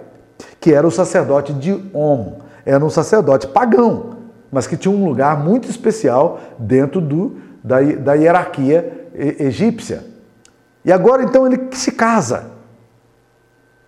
que 0.59 0.73
era 0.73 0.85
o 0.85 0.91
sacerdote 0.91 1.53
de 1.53 1.71
Om. 1.93 2.39
Era 2.65 2.83
um 2.83 2.89
sacerdote 2.89 3.47
pagão, 3.47 4.17
mas 4.51 4.67
que 4.67 4.75
tinha 4.75 4.93
um 4.93 5.05
lugar 5.05 5.41
muito 5.41 5.69
especial 5.69 6.39
dentro 6.57 6.99
do, 6.99 7.37
da, 7.63 7.81
da 7.81 8.13
hierarquia 8.15 9.09
egípcia. 9.15 10.03
E 10.83 10.91
agora 10.91 11.23
então 11.23 11.47
ele 11.47 11.69
se 11.71 11.91
casa. 11.91 12.51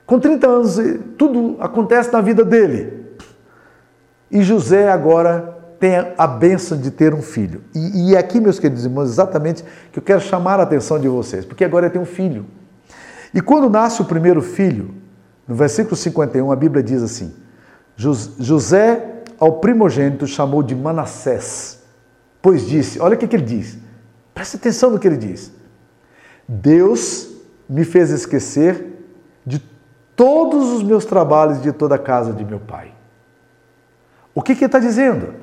Com 0.05 0.19
30 0.19 0.47
anos, 0.47 0.77
tudo 1.17 1.57
acontece 1.59 2.11
na 2.11 2.21
vida 2.21 2.43
dele. 2.43 3.00
E 4.31 4.41
José 4.43 4.89
agora 4.89 5.57
tem 5.79 5.95
a 6.17 6.27
benção 6.27 6.77
de 6.77 6.91
ter 6.91 7.13
um 7.13 7.21
filho. 7.21 7.63
E, 7.73 8.11
e 8.11 8.15
é 8.15 8.19
aqui, 8.19 8.39
meus 8.39 8.59
queridos 8.59 8.85
irmãos, 8.85 9.09
exatamente 9.09 9.65
que 9.91 9.99
eu 9.99 10.03
quero 10.03 10.21
chamar 10.21 10.59
a 10.59 10.63
atenção 10.63 10.99
de 10.99 11.07
vocês, 11.07 11.43
porque 11.43 11.65
agora 11.65 11.87
ele 11.87 11.93
tem 11.93 12.01
um 12.01 12.05
filho. 12.05 12.45
E 13.33 13.41
quando 13.41 13.69
nasce 13.69 14.01
o 14.01 14.05
primeiro 14.05 14.41
filho, 14.41 14.93
no 15.47 15.55
versículo 15.55 15.95
51, 15.95 16.51
a 16.51 16.55
Bíblia 16.55 16.83
diz 16.83 17.01
assim: 17.01 17.33
José 17.97 19.23
ao 19.39 19.53
primogênito 19.53 20.27
chamou 20.27 20.61
de 20.61 20.75
Manassés, 20.75 21.79
pois 22.41 22.67
disse: 22.67 22.99
olha 22.99 23.15
o 23.15 23.17
que, 23.17 23.27
que 23.27 23.35
ele 23.35 23.45
diz, 23.45 23.77
preste 24.33 24.57
atenção 24.57 24.91
no 24.91 24.99
que 24.99 25.07
ele 25.07 25.17
diz. 25.17 25.51
Deus 26.47 27.27
me 27.67 27.83
fez 27.83 28.11
esquecer 28.11 29.03
de 29.45 29.59
todos 30.15 30.71
os 30.73 30.83
meus 30.83 31.05
trabalhos 31.05 31.61
de 31.61 31.71
toda 31.71 31.95
a 31.95 31.99
casa 31.99 32.33
de 32.33 32.45
meu 32.45 32.59
pai. 32.59 32.93
O 34.33 34.41
que, 34.41 34.55
que 34.55 34.61
ele 34.61 34.67
está 34.67 34.79
dizendo? 34.79 35.33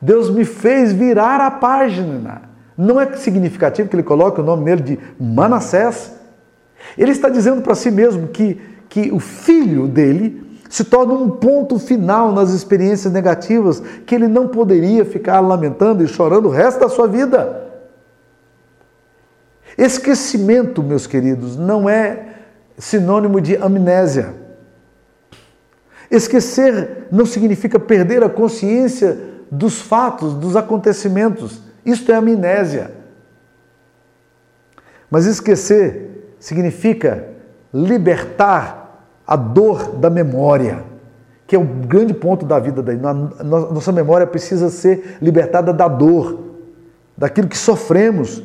Deus 0.00 0.30
me 0.30 0.44
fez 0.44 0.92
virar 0.92 1.40
a 1.40 1.50
página. 1.50 2.42
Não 2.76 3.00
é 3.00 3.16
significativo 3.16 3.88
que 3.88 3.96
ele 3.96 4.02
coloque 4.02 4.40
o 4.40 4.44
nome 4.44 4.64
nele 4.64 4.82
de 4.82 4.98
Manassés. 5.18 6.12
Ele 6.98 7.12
está 7.12 7.28
dizendo 7.28 7.62
para 7.62 7.74
si 7.74 7.90
mesmo 7.90 8.28
que, 8.28 8.60
que 8.88 9.12
o 9.12 9.18
filho 9.18 9.86
dele 9.86 10.44
se 10.68 10.84
torna 10.84 11.14
um 11.14 11.30
ponto 11.30 11.78
final 11.78 12.32
nas 12.32 12.50
experiências 12.50 13.12
negativas 13.12 13.80
que 14.04 14.14
ele 14.14 14.26
não 14.26 14.48
poderia 14.48 15.04
ficar 15.04 15.40
lamentando 15.40 16.02
e 16.02 16.08
chorando 16.08 16.46
o 16.46 16.50
resto 16.50 16.80
da 16.80 16.88
sua 16.88 17.06
vida. 17.06 17.62
Esquecimento, 19.78 20.82
meus 20.82 21.06
queridos, 21.06 21.56
não 21.56 21.88
é 21.88 22.26
sinônimo 22.76 23.40
de 23.40 23.56
amnésia. 23.56 24.34
Esquecer 26.10 27.08
não 27.10 27.26
significa 27.26 27.78
perder 27.78 28.22
a 28.22 28.28
consciência 28.28 29.18
dos 29.50 29.80
fatos, 29.80 30.34
dos 30.34 30.56
acontecimentos. 30.56 31.60
Isto 31.84 32.12
é 32.12 32.16
amnésia. 32.16 32.90
Mas 35.10 35.26
esquecer 35.26 36.34
significa 36.38 37.28
libertar 37.72 39.06
a 39.26 39.36
dor 39.36 39.96
da 39.96 40.10
memória, 40.10 40.84
que 41.46 41.56
é 41.56 41.58
o 41.58 41.64
grande 41.64 42.12
ponto 42.12 42.44
da 42.44 42.58
vida 42.58 42.82
da 42.82 43.14
nossa 43.14 43.92
memória 43.92 44.26
precisa 44.26 44.70
ser 44.70 45.18
libertada 45.20 45.72
da 45.72 45.88
dor, 45.88 46.40
daquilo 47.16 47.48
que 47.48 47.56
sofremos. 47.56 48.42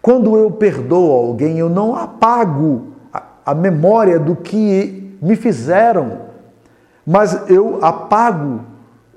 Quando 0.00 0.36
eu 0.36 0.50
perdoo 0.50 1.10
alguém, 1.10 1.58
eu 1.58 1.68
não 1.68 1.96
apago 1.96 2.92
a 3.44 3.54
memória 3.54 4.18
do 4.18 4.36
que 4.36 5.16
me 5.20 5.34
fizeram, 5.34 6.25
mas 7.06 7.48
eu 7.48 7.78
apago, 7.82 8.62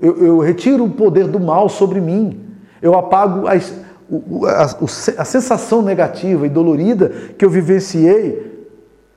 eu, 0.00 0.16
eu 0.24 0.38
retiro 0.38 0.84
o 0.84 0.90
poder 0.90 1.26
do 1.26 1.40
mal 1.40 1.68
sobre 1.68 2.00
mim, 2.00 2.40
eu 2.80 2.94
apago 2.94 3.46
a, 3.48 3.54
a, 3.54 4.62
a 5.18 5.24
sensação 5.24 5.82
negativa 5.82 6.46
e 6.46 6.48
dolorida 6.48 7.08
que 7.36 7.44
eu 7.44 7.50
vivenciei 7.50 8.68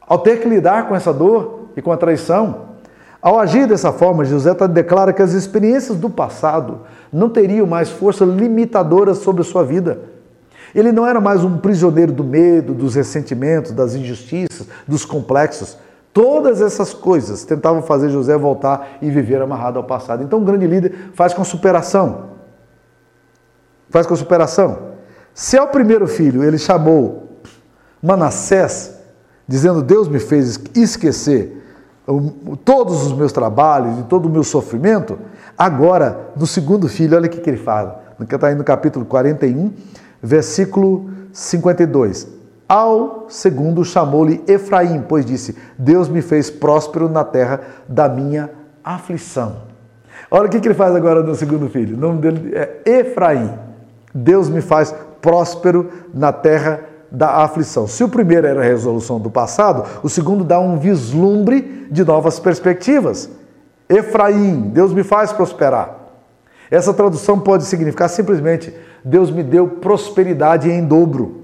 ao 0.02 0.20
ter 0.20 0.42
que 0.42 0.50
lidar 0.50 0.88
com 0.88 0.96
essa 0.96 1.14
dor 1.14 1.70
e 1.78 1.82
com 1.82 1.92
a 1.92 1.98
traição. 1.98 2.74
Ao 3.22 3.40
agir 3.40 3.68
dessa 3.68 3.94
forma, 3.94 4.26
José 4.26 4.54
declara 4.68 5.14
que 5.14 5.22
as 5.22 5.32
experiências 5.32 5.98
do 5.98 6.10
passado 6.10 6.82
não 7.12 7.30
teriam 7.30 7.66
mais 7.66 7.90
força 7.90 8.26
limitadora 8.26 9.14
sobre 9.14 9.42
a 9.42 9.46
sua 9.46 9.64
vida. 9.64 10.00
Ele 10.76 10.92
não 10.92 11.08
era 11.08 11.22
mais 11.22 11.44
um 11.44 11.58
prisioneiro 11.58 12.12
do 12.12 12.24
medo, 12.24 12.74
dos 12.74 12.96
ressentimentos, 12.96 13.72
das 13.72 13.96
injustiças, 13.96 14.68
dos 14.88 15.06
complexos. 15.06 15.78
Todas 16.14 16.62
essas 16.62 16.94
coisas 16.94 17.44
tentavam 17.44 17.82
fazer 17.82 18.10
José 18.10 18.38
voltar 18.38 19.00
e 19.02 19.10
viver 19.10 19.42
amarrado 19.42 19.80
ao 19.80 19.84
passado. 19.84 20.24
Então, 20.24 20.40
um 20.40 20.44
grande 20.44 20.68
líder 20.68 21.10
faz 21.16 21.34
com 21.34 21.44
superação. 21.44 22.30
Faz 23.90 24.06
com 24.06 24.16
superação. 24.16 24.94
Se 25.34 25.58
ao 25.58 25.68
primeiro 25.68 26.08
filho 26.08 26.44
ele 26.44 26.60
chamou 26.60 27.40
Manassés, 28.02 28.96
dizendo: 29.48 29.82
Deus 29.82 30.08
me 30.08 30.20
fez 30.20 30.60
esquecer 30.76 31.64
todos 32.64 33.06
os 33.06 33.14
meus 33.14 33.32
trabalhos 33.32 34.00
e 34.00 34.04
todo 34.04 34.28
o 34.28 34.30
meu 34.30 34.44
sofrimento, 34.44 35.18
agora, 35.58 36.32
no 36.36 36.46
segundo 36.46 36.88
filho, 36.88 37.16
olha 37.16 37.28
o 37.28 37.30
que 37.30 37.50
ele 37.50 37.58
fala. 37.58 38.04
Está 38.20 38.48
aí 38.48 38.56
no 38.56 38.64
capítulo 38.64 39.06
41, 39.06 39.74
versículo 40.22 41.10
52. 41.32 42.28
Ao 42.68 43.26
segundo 43.30 43.84
chamou-lhe 43.84 44.44
Efraim, 44.48 45.04
pois 45.08 45.26
disse: 45.26 45.56
Deus 45.78 46.08
me 46.08 46.22
fez 46.22 46.50
próspero 46.50 47.10
na 47.10 47.24
terra 47.24 47.62
da 47.88 48.08
minha 48.08 48.50
aflição. 48.84 49.74
Olha 50.30 50.48
o 50.48 50.50
que 50.50 50.58
ele 50.58 50.74
faz 50.74 50.96
agora 50.96 51.22
no 51.22 51.36
segundo 51.36 51.70
filho. 51.70 51.96
O 51.96 52.00
nome 52.00 52.20
dele 52.22 52.54
é 52.56 52.82
Efraim. 52.86 53.52
Deus 54.14 54.50
me 54.50 54.62
faz 54.62 54.94
próspero 55.22 55.90
na 56.14 56.32
terra 56.32 56.82
da 57.12 57.44
aflição. 57.44 57.88
Se 57.88 58.04
o 58.04 58.10
primeiro 58.10 58.48
era 58.48 58.60
a 58.60 58.64
resolução 58.64 59.20
do 59.20 59.30
passado, 59.30 59.84
o 60.02 60.10
segundo 60.10 60.44
dá 60.44 60.60
um 60.60 60.80
vislumbre 60.80 61.88
de 61.92 62.04
novas 62.04 62.40
perspectivas. 62.40 63.30
Efraim, 63.88 64.72
Deus 64.74 64.94
me 64.94 65.04
faz 65.04 65.32
prosperar. 65.32 65.96
Essa 66.72 66.94
tradução 66.94 67.40
pode 67.40 67.66
significar 67.66 68.10
simplesmente 68.10 68.74
Deus 69.06 69.30
me 69.30 69.44
deu 69.44 69.68
prosperidade 69.68 70.72
em 70.72 70.84
dobro. 70.84 71.43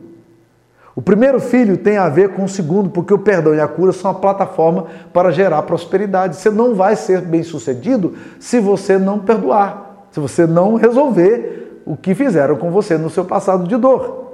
O 1.00 1.02
primeiro 1.02 1.40
filho 1.40 1.78
tem 1.78 1.96
a 1.96 2.10
ver 2.10 2.34
com 2.34 2.44
o 2.44 2.50
segundo, 2.50 2.90
porque 2.90 3.14
o 3.14 3.18
perdão 3.18 3.56
e 3.56 3.62
a 3.62 3.68
cura 3.70 3.94
são 3.94 4.12
a 4.12 4.14
plataforma 4.14 4.88
para 5.14 5.32
gerar 5.32 5.62
prosperidade. 5.62 6.36
Você 6.36 6.50
não 6.50 6.76
vai 6.76 6.98
ser 6.98 7.22
bem 7.22 7.42
sucedido 7.42 8.16
se 8.38 8.60
você 8.60 8.98
não 8.98 9.18
perdoar, 9.18 10.08
se 10.12 10.20
você 10.20 10.46
não 10.46 10.76
resolver 10.76 11.82
o 11.86 11.96
que 11.96 12.14
fizeram 12.14 12.58
com 12.58 12.70
você 12.70 12.98
no 12.98 13.10
seu 13.10 13.24
passado 13.24 13.66
de 13.66 13.78
dor. 13.78 14.34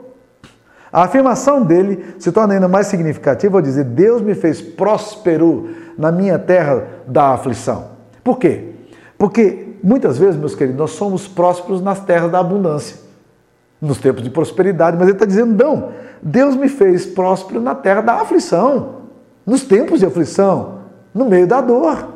A 0.91 1.03
afirmação 1.03 1.61
dele 1.61 2.03
se 2.17 2.31
torna 2.31 2.55
ainda 2.55 2.67
mais 2.67 2.87
significativa 2.87 3.59
ao 3.59 3.61
dizer: 3.61 3.83
Deus 3.83 4.23
me 4.23 4.33
fez 4.33 4.59
próspero 4.59 5.69
na 5.95 6.11
minha 6.11 6.39
terra 6.39 6.83
da 7.05 7.27
aflição. 7.29 7.89
Por 8.23 8.39
quê? 8.39 8.71
Porque 9.19 9.75
muitas 9.83 10.17
vezes, 10.17 10.35
meus 10.35 10.55
queridos, 10.55 10.79
nós 10.79 10.91
somos 10.93 11.27
prósperos 11.27 11.79
nas 11.79 11.99
terras 11.99 12.31
da 12.31 12.39
abundância 12.39 13.05
nos 13.85 13.99
tempos 13.99 14.23
de 14.23 14.29
prosperidade, 14.29 14.97
mas 14.97 15.07
ele 15.07 15.15
está 15.15 15.25
dizendo: 15.25 15.63
não, 15.63 15.91
Deus 16.27 16.55
me 16.55 16.67
fez 16.67 17.05
próspero 17.05 17.61
na 17.61 17.75
terra 17.75 18.01
da 18.01 18.15
aflição. 18.15 18.95
nos 19.45 19.61
tempos 19.61 19.99
de 19.99 20.07
aflição, 20.07 20.79
no 21.13 21.25
meio 21.25 21.45
da 21.45 21.61
dor. 21.61 22.15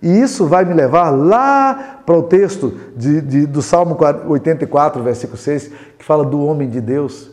E 0.00 0.08
isso 0.20 0.46
vai 0.46 0.64
me 0.64 0.72
levar 0.72 1.10
lá 1.10 2.00
para 2.06 2.16
o 2.16 2.22
texto 2.22 2.78
de, 2.96 3.20
de, 3.20 3.46
do 3.46 3.60
Salmo 3.60 3.98
84, 4.28 5.02
versículo 5.02 5.36
6, 5.36 5.72
que 5.98 6.04
fala 6.04 6.24
do 6.24 6.40
homem 6.44 6.70
de 6.70 6.80
Deus, 6.80 7.32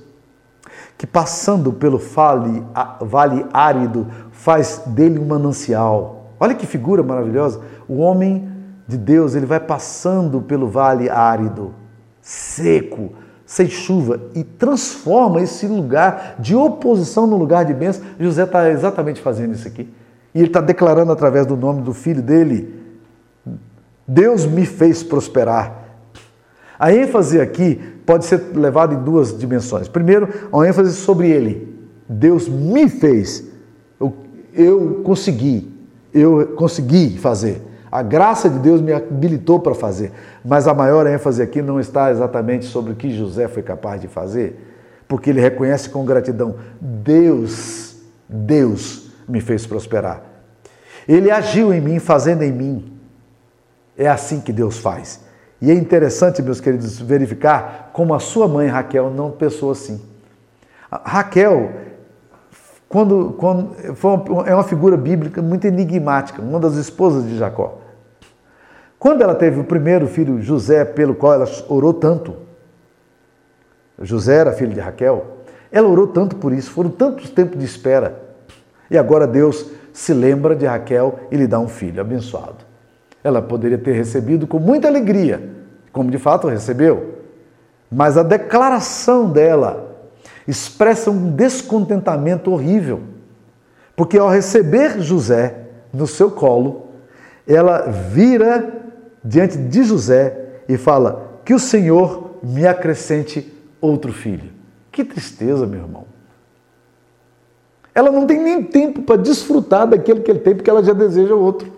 que 0.97 1.05
passando 1.05 1.71
pelo 1.71 1.99
vale, 1.99 2.63
vale 2.99 3.45
árido, 3.53 4.07
faz 4.31 4.81
dele 4.87 5.19
um 5.19 5.27
manancial. 5.27 6.31
Olha 6.39 6.55
que 6.55 6.65
figura 6.65 7.03
maravilhosa. 7.03 7.61
O 7.87 7.97
homem 7.97 8.49
de 8.87 8.97
Deus, 8.97 9.35
ele 9.35 9.45
vai 9.45 9.59
passando 9.59 10.41
pelo 10.41 10.67
vale 10.67 11.07
árido, 11.11 11.75
seco, 12.23 13.11
sem 13.55 13.69
chuva, 13.69 14.19
e 14.35 14.43
transforma 14.43 15.41
esse 15.41 15.65
lugar 15.65 16.35
de 16.37 16.53
oposição 16.53 17.25
no 17.25 17.37
lugar 17.37 17.63
de 17.63 17.73
bênção. 17.73 18.03
José 18.19 18.43
está 18.43 18.69
exatamente 18.69 19.21
fazendo 19.21 19.53
isso 19.53 19.65
aqui. 19.65 19.89
E 20.33 20.39
ele 20.39 20.47
está 20.47 20.59
declarando 20.59 21.09
através 21.09 21.45
do 21.45 21.55
nome 21.55 21.81
do 21.81 21.93
filho 21.93 22.21
dele: 22.21 22.83
Deus 24.05 24.45
me 24.45 24.65
fez 24.65 25.03
prosperar. 25.03 25.85
A 26.77 26.93
ênfase 26.93 27.39
aqui 27.39 27.75
pode 28.05 28.25
ser 28.25 28.43
levada 28.53 28.93
em 28.93 29.01
duas 29.01 29.37
dimensões. 29.37 29.87
Primeiro, 29.87 30.27
a 30.51 30.67
ênfase 30.67 30.91
sobre 30.91 31.29
ele. 31.29 31.73
Deus 32.09 32.49
me 32.49 32.89
fez. 32.89 33.45
Eu, 33.97 34.13
eu 34.53 35.01
consegui. 35.05 35.73
Eu 36.13 36.47
consegui 36.57 37.17
fazer. 37.17 37.61
A 37.95 38.03
graça 38.03 38.49
de 38.49 38.59
Deus 38.59 38.81
me 38.81 38.91
habilitou 38.91 39.57
para 39.57 39.73
fazer. 39.73 40.11
Mas 40.43 40.67
a 40.67 40.73
maior 40.73 41.07
ênfase 41.07 41.41
aqui 41.41 41.61
não 41.61 41.79
está 41.79 42.11
exatamente 42.11 42.65
sobre 42.65 42.91
o 42.91 42.95
que 42.95 43.09
José 43.09 43.47
foi 43.47 43.63
capaz 43.63 44.01
de 44.01 44.09
fazer, 44.09 44.59
porque 45.07 45.29
ele 45.29 45.39
reconhece 45.39 45.89
com 45.89 46.03
gratidão: 46.03 46.55
Deus, 46.81 47.95
Deus 48.27 49.11
me 49.25 49.39
fez 49.39 49.65
prosperar. 49.65 50.21
Ele 51.07 51.31
agiu 51.31 51.73
em 51.73 51.79
mim, 51.79 51.97
fazendo 51.97 52.41
em 52.41 52.51
mim. 52.51 52.99
É 53.97 54.09
assim 54.09 54.41
que 54.41 54.51
Deus 54.51 54.77
faz. 54.77 55.21
E 55.61 55.71
é 55.71 55.73
interessante, 55.73 56.41
meus 56.41 56.59
queridos, 56.59 56.99
verificar 56.99 57.91
como 57.93 58.13
a 58.13 58.19
sua 58.19 58.45
mãe 58.45 58.67
Raquel 58.67 59.09
não 59.09 59.31
pensou 59.31 59.71
assim. 59.71 60.01
Raquel, 60.91 61.71
quando, 62.89 63.37
quando 63.37 63.73
uma, 64.03 64.49
é 64.49 64.53
uma 64.53 64.65
figura 64.65 64.97
bíblica 64.97 65.41
muito 65.41 65.65
enigmática, 65.65 66.41
uma 66.41 66.59
das 66.59 66.75
esposas 66.75 67.23
de 67.23 67.37
Jacó. 67.37 67.84
Quando 69.05 69.21
ela 69.21 69.35
teve 69.35 69.59
o 69.59 69.63
primeiro 69.63 70.07
filho, 70.07 70.41
José, 70.41 70.83
pelo 70.83 71.13
qual 71.13 71.35
ela 71.35 71.45
orou 71.69 71.93
tanto, 71.93 72.37
José 74.01 74.37
era 74.37 74.51
filho 74.51 74.73
de 74.73 74.79
Raquel, 74.79 75.41
ela 75.71 75.87
orou 75.87 76.07
tanto 76.07 76.37
por 76.37 76.51
isso, 76.51 76.71
foram 76.71 76.89
tantos 76.89 77.29
tempos 77.29 77.59
de 77.59 77.65
espera. 77.65 78.19
E 78.89 78.97
agora 78.97 79.27
Deus 79.27 79.69
se 79.93 80.11
lembra 80.11 80.55
de 80.55 80.65
Raquel 80.65 81.19
e 81.29 81.37
lhe 81.37 81.45
dá 81.45 81.59
um 81.59 81.67
filho 81.67 82.01
abençoado. 82.01 82.65
Ela 83.23 83.43
poderia 83.43 83.77
ter 83.77 83.91
recebido 83.91 84.47
com 84.47 84.57
muita 84.57 84.87
alegria, 84.87 85.51
como 85.91 86.09
de 86.09 86.17
fato 86.17 86.47
recebeu, 86.47 87.19
mas 87.91 88.17
a 88.17 88.23
declaração 88.23 89.29
dela 89.31 89.87
expressa 90.47 91.11
um 91.11 91.29
descontentamento 91.29 92.51
horrível, 92.51 93.01
porque 93.95 94.17
ao 94.17 94.29
receber 94.29 94.99
José 94.99 95.59
no 95.93 96.07
seu 96.07 96.31
colo, 96.31 96.87
ela 97.47 97.81
vira 97.83 98.83
diante 99.25 99.57
de 99.57 99.83
José 99.83 100.61
e 100.69 100.77
fala: 100.77 101.39
Que 101.43 101.53
o 101.53 101.59
Senhor 101.59 102.35
me 102.43 102.67
acrescente 102.67 103.51
outro 103.81 104.13
filho. 104.13 104.51
Que 104.91 105.03
tristeza, 105.03 105.65
meu 105.65 105.81
irmão. 105.81 106.05
Ela 107.93 108.11
não 108.11 108.27
tem 108.27 108.39
nem 108.39 108.61
tempo 108.63 109.01
para 109.01 109.21
desfrutar 109.21 109.87
daquele 109.87 110.19
que 110.19 110.29
ele 110.29 110.39
tem, 110.39 110.55
porque 110.55 110.69
ela 110.69 110.83
já 110.83 110.93
deseja 110.93 111.33
outro. 111.33 111.71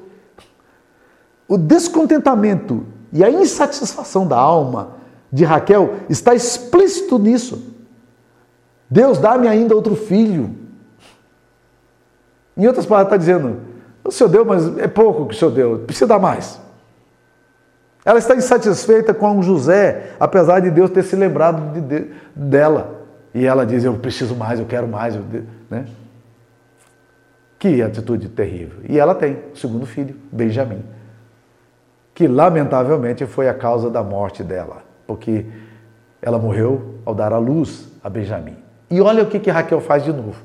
O 1.48 1.58
descontentamento 1.58 2.86
e 3.14 3.24
a 3.24 3.30
insatisfação 3.30 4.28
da 4.28 4.38
alma 4.38 4.98
de 5.32 5.46
Raquel 5.46 5.96
está 6.10 6.36
explícito 6.36 7.18
nisso. 7.18 7.76
Deus 8.90 9.20
dá-me 9.20 9.48
ainda 9.48 9.76
outro 9.76 9.96
filho. 9.96 10.56
Em 12.56 12.68
outras 12.68 12.86
palavras, 12.86 13.14
está 13.14 13.18
dizendo: 13.18 13.62
o 14.04 14.12
Senhor 14.12 14.30
deu, 14.30 14.44
mas 14.44 14.78
é 14.78 14.88
pouco 14.88 15.28
que 15.28 15.36
o 15.36 15.38
Senhor 15.38 15.52
deu, 15.52 15.80
precisa 15.80 16.08
dar 16.08 16.20
mais. 16.20 16.60
Ela 18.08 18.20
está 18.20 18.34
insatisfeita 18.38 19.14
com 19.14 19.42
José, 19.42 20.14
apesar 20.18 20.62
de 20.62 20.72
Deus 20.72 20.90
ter 20.90 21.04
se 21.04 21.14
lembrado 21.14 21.74
de, 21.74 21.82
de, 21.82 22.12
dela. 22.34 23.02
E 23.34 23.46
ela 23.46 23.66
diz: 23.66 23.84
Eu 23.84 23.96
preciso 23.96 24.34
mais, 24.34 24.62
eu 24.62 24.66
quero 24.66 24.88
mais. 24.88 25.14
Eu, 25.14 25.24
né? 25.70 25.86
Que 27.60 27.82
atitude 27.82 28.30
terrível. 28.30 28.80
E 28.88 28.98
ela 28.98 29.14
tem 29.14 29.38
o 29.54 29.58
segundo 29.58 29.86
filho, 29.86 30.16
Benjamim, 30.32 30.86
que 32.16 32.30
lamentavelmente 32.30 33.26
foi 33.26 33.50
a 33.50 33.54
causa 33.54 33.90
da 33.90 34.02
morte 34.02 34.42
dela, 34.42 34.84
porque 35.06 35.46
ela 36.22 36.40
morreu 36.40 37.00
ao 37.04 37.14
dar 37.14 37.34
à 37.34 37.38
luz 37.38 37.90
a 38.02 38.10
Benjamim. 38.10 38.56
E 38.90 39.02
olha 39.02 39.22
o 39.22 39.28
que, 39.28 39.38
que 39.38 39.52
Raquel 39.52 39.82
faz 39.82 40.06
de 40.06 40.14
novo. 40.14 40.42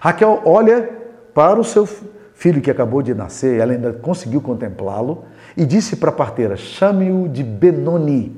Raquel 0.00 0.40
olha 0.46 0.88
para 1.34 1.60
o 1.60 1.64
seu 1.64 1.84
filho 1.84 2.21
que 2.60 2.70
acabou 2.70 3.02
de 3.02 3.14
nascer, 3.14 3.60
ela 3.60 3.72
ainda 3.72 3.92
conseguiu 3.92 4.40
contemplá-lo, 4.40 5.24
e 5.56 5.64
disse 5.64 5.96
para 5.96 6.10
a 6.10 6.12
parteira: 6.12 6.56
chame-o 6.56 7.28
de 7.28 7.44
Benoni, 7.44 8.36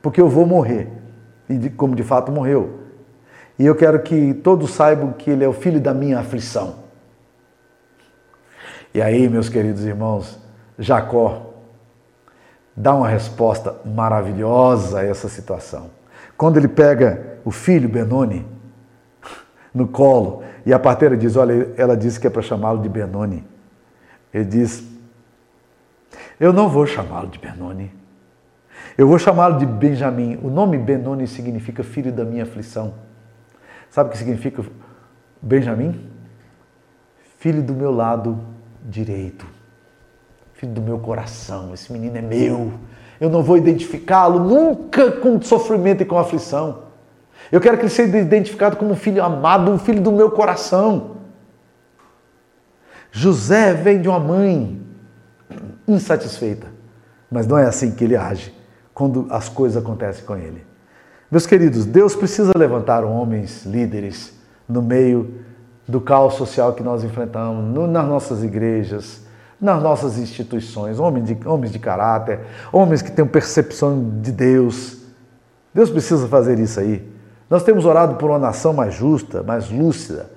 porque 0.00 0.20
eu 0.20 0.28
vou 0.28 0.46
morrer. 0.46 0.88
E 1.48 1.68
como 1.70 1.94
de 1.94 2.02
fato 2.02 2.30
morreu. 2.30 2.80
E 3.58 3.66
eu 3.66 3.74
quero 3.74 4.00
que 4.02 4.32
todos 4.34 4.70
saibam 4.70 5.12
que 5.12 5.30
ele 5.30 5.44
é 5.44 5.48
o 5.48 5.52
filho 5.52 5.80
da 5.80 5.92
minha 5.92 6.18
aflição. 6.20 6.76
E 8.94 9.02
aí, 9.02 9.28
meus 9.28 9.48
queridos 9.48 9.84
irmãos, 9.84 10.38
Jacó 10.78 11.50
dá 12.74 12.94
uma 12.94 13.08
resposta 13.08 13.76
maravilhosa 13.84 15.00
a 15.00 15.04
essa 15.04 15.28
situação. 15.28 15.90
Quando 16.36 16.56
ele 16.56 16.68
pega 16.68 17.38
o 17.44 17.50
filho 17.50 17.88
Benoni 17.88 18.46
no 19.74 19.86
colo 19.86 20.42
e 20.64 20.72
a 20.72 20.78
parteira 20.78 21.16
diz: 21.16 21.36
Olha, 21.36 21.72
ela 21.76 21.96
disse 21.96 22.18
que 22.18 22.26
é 22.26 22.30
para 22.30 22.42
chamá-lo 22.42 22.80
de 22.80 22.88
Benoni. 22.88 23.44
Ele 24.32 24.44
diz: 24.44 24.84
Eu 26.38 26.52
não 26.52 26.68
vou 26.68 26.86
chamá-lo 26.86 27.28
de 27.28 27.38
Benoni. 27.38 27.90
Eu 28.96 29.06
vou 29.06 29.18
chamá-lo 29.18 29.58
de 29.58 29.66
Benjamim. 29.66 30.38
O 30.42 30.50
nome 30.50 30.76
Benoni 30.76 31.26
significa 31.26 31.82
filho 31.82 32.12
da 32.12 32.24
minha 32.24 32.42
aflição. 32.42 32.94
Sabe 33.88 34.08
o 34.08 34.12
que 34.12 34.18
significa 34.18 34.64
Benjamim? 35.40 36.08
Filho 37.38 37.62
do 37.62 37.72
meu 37.72 37.90
lado 37.90 38.38
direito, 38.84 39.46
filho 40.54 40.72
do 40.72 40.82
meu 40.82 40.98
coração. 40.98 41.72
Esse 41.72 41.92
menino 41.92 42.16
é 42.16 42.22
meu. 42.22 42.72
Eu 43.20 43.30
não 43.30 43.42
vou 43.42 43.56
identificá-lo 43.56 44.38
nunca 44.38 45.10
com 45.12 45.40
sofrimento 45.40 46.02
e 46.02 46.06
com 46.06 46.18
aflição. 46.18 46.89
Eu 47.50 47.60
quero 47.60 47.76
que 47.76 47.82
ele 47.82 47.90
seja 47.90 48.16
identificado 48.18 48.76
como 48.76 48.92
um 48.92 48.96
filho 48.96 49.22
amado, 49.22 49.70
um 49.70 49.78
filho 49.78 50.00
do 50.00 50.12
meu 50.12 50.30
coração. 50.30 51.16
José 53.10 53.74
vem 53.74 54.00
de 54.00 54.08
uma 54.08 54.20
mãe 54.20 54.80
insatisfeita, 55.86 56.68
mas 57.30 57.46
não 57.46 57.58
é 57.58 57.64
assim 57.64 57.90
que 57.90 58.04
ele 58.04 58.16
age 58.16 58.54
quando 58.94 59.26
as 59.30 59.48
coisas 59.48 59.82
acontecem 59.82 60.24
com 60.24 60.36
ele. 60.36 60.64
Meus 61.30 61.46
queridos, 61.46 61.84
Deus 61.84 62.14
precisa 62.14 62.52
levantar 62.56 63.04
homens 63.04 63.64
líderes 63.64 64.32
no 64.68 64.82
meio 64.82 65.34
do 65.86 66.00
caos 66.00 66.34
social 66.34 66.72
que 66.74 66.82
nós 66.82 67.02
enfrentamos, 67.02 67.64
no, 67.74 67.86
nas 67.86 68.06
nossas 68.06 68.44
igrejas, 68.44 69.22
nas 69.60 69.82
nossas 69.82 70.18
instituições, 70.18 71.00
homens 71.00 71.26
de, 71.26 71.38
homens 71.46 71.72
de 71.72 71.78
caráter, 71.78 72.40
homens 72.72 73.02
que 73.02 73.10
tenham 73.10 73.28
percepção 73.28 74.20
de 74.20 74.30
Deus. 74.30 74.98
Deus 75.74 75.90
precisa 75.90 76.28
fazer 76.28 76.58
isso 76.58 76.78
aí. 76.78 77.09
Nós 77.50 77.64
temos 77.64 77.84
orado 77.84 78.14
por 78.14 78.30
uma 78.30 78.38
nação 78.38 78.72
mais 78.72 78.94
justa, 78.94 79.42
mais 79.42 79.68
lúcida, 79.68 80.30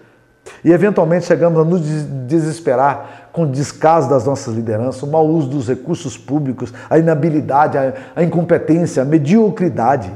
e 0.64 0.72
eventualmente 0.72 1.26
chegamos 1.26 1.62
a 1.62 1.64
nos 1.64 1.82
desesperar 2.28 3.30
com 3.32 3.44
o 3.44 3.48
descaso 3.48 4.10
das 4.10 4.26
nossas 4.26 4.56
lideranças, 4.56 5.04
o 5.04 5.08
mau 5.08 5.28
uso 5.28 5.48
dos 5.48 5.68
recursos 5.68 6.18
públicos, 6.18 6.74
a 6.90 6.98
inabilidade, 6.98 7.78
a, 8.16 8.24
incompetência, 8.24 9.04
a 9.04 9.06
mediocridade. 9.06 10.12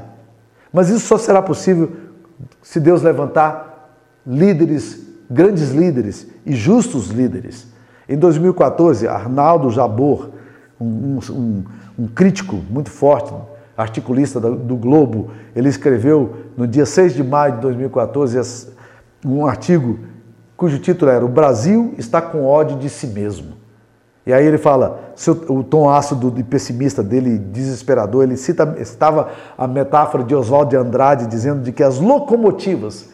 Mas 0.73 0.89
isso 0.89 1.01
só 1.01 1.17
será 1.17 1.41
possível 1.41 1.91
se 2.63 2.79
Deus 2.79 3.03
levantar 3.03 3.91
líderes, 4.25 5.05
grandes 5.29 5.71
líderes 5.71 6.27
e 6.45 6.55
justos 6.55 7.09
líderes. 7.09 7.67
Em 8.09 8.17
2014, 8.17 9.07
Arnaldo 9.07 9.69
Jabor, 9.69 10.29
um, 10.79 11.19
um, 11.29 11.63
um 11.97 12.07
crítico 12.07 12.55
muito 12.69 12.89
forte, 12.89 13.33
articulista 13.77 14.39
do 14.39 14.75
Globo, 14.75 15.29
ele 15.55 15.69
escreveu 15.69 16.35
no 16.57 16.67
dia 16.67 16.85
6 16.85 17.13
de 17.13 17.23
maio 17.23 17.53
de 17.53 17.61
2014 17.61 18.75
um 19.25 19.45
artigo 19.45 19.99
cujo 20.55 20.79
título 20.79 21.11
era 21.11 21.23
O 21.23 21.29
Brasil 21.29 21.93
está 21.97 22.21
com 22.21 22.43
ódio 22.43 22.77
de 22.77 22.89
si 22.89 23.07
mesmo. 23.07 23.55
E 24.25 24.33
aí 24.33 24.45
ele 24.45 24.57
fala, 24.57 25.13
o 25.47 25.63
tom 25.63 25.89
ácido 25.89 26.33
e 26.35 26.43
pessimista 26.43 27.01
dele, 27.01 27.37
desesperador, 27.37 28.23
ele 28.23 28.35
cita, 28.35 28.75
estava 28.77 29.29
a 29.57 29.65
metáfora 29.65 30.23
de 30.23 30.35
Oswaldo 30.35 30.71
de 30.71 30.75
Andrade 30.75 31.27
dizendo 31.27 31.61
de 31.61 31.71
que 31.71 31.81
as 31.81 31.97
locomotivas 31.97 33.07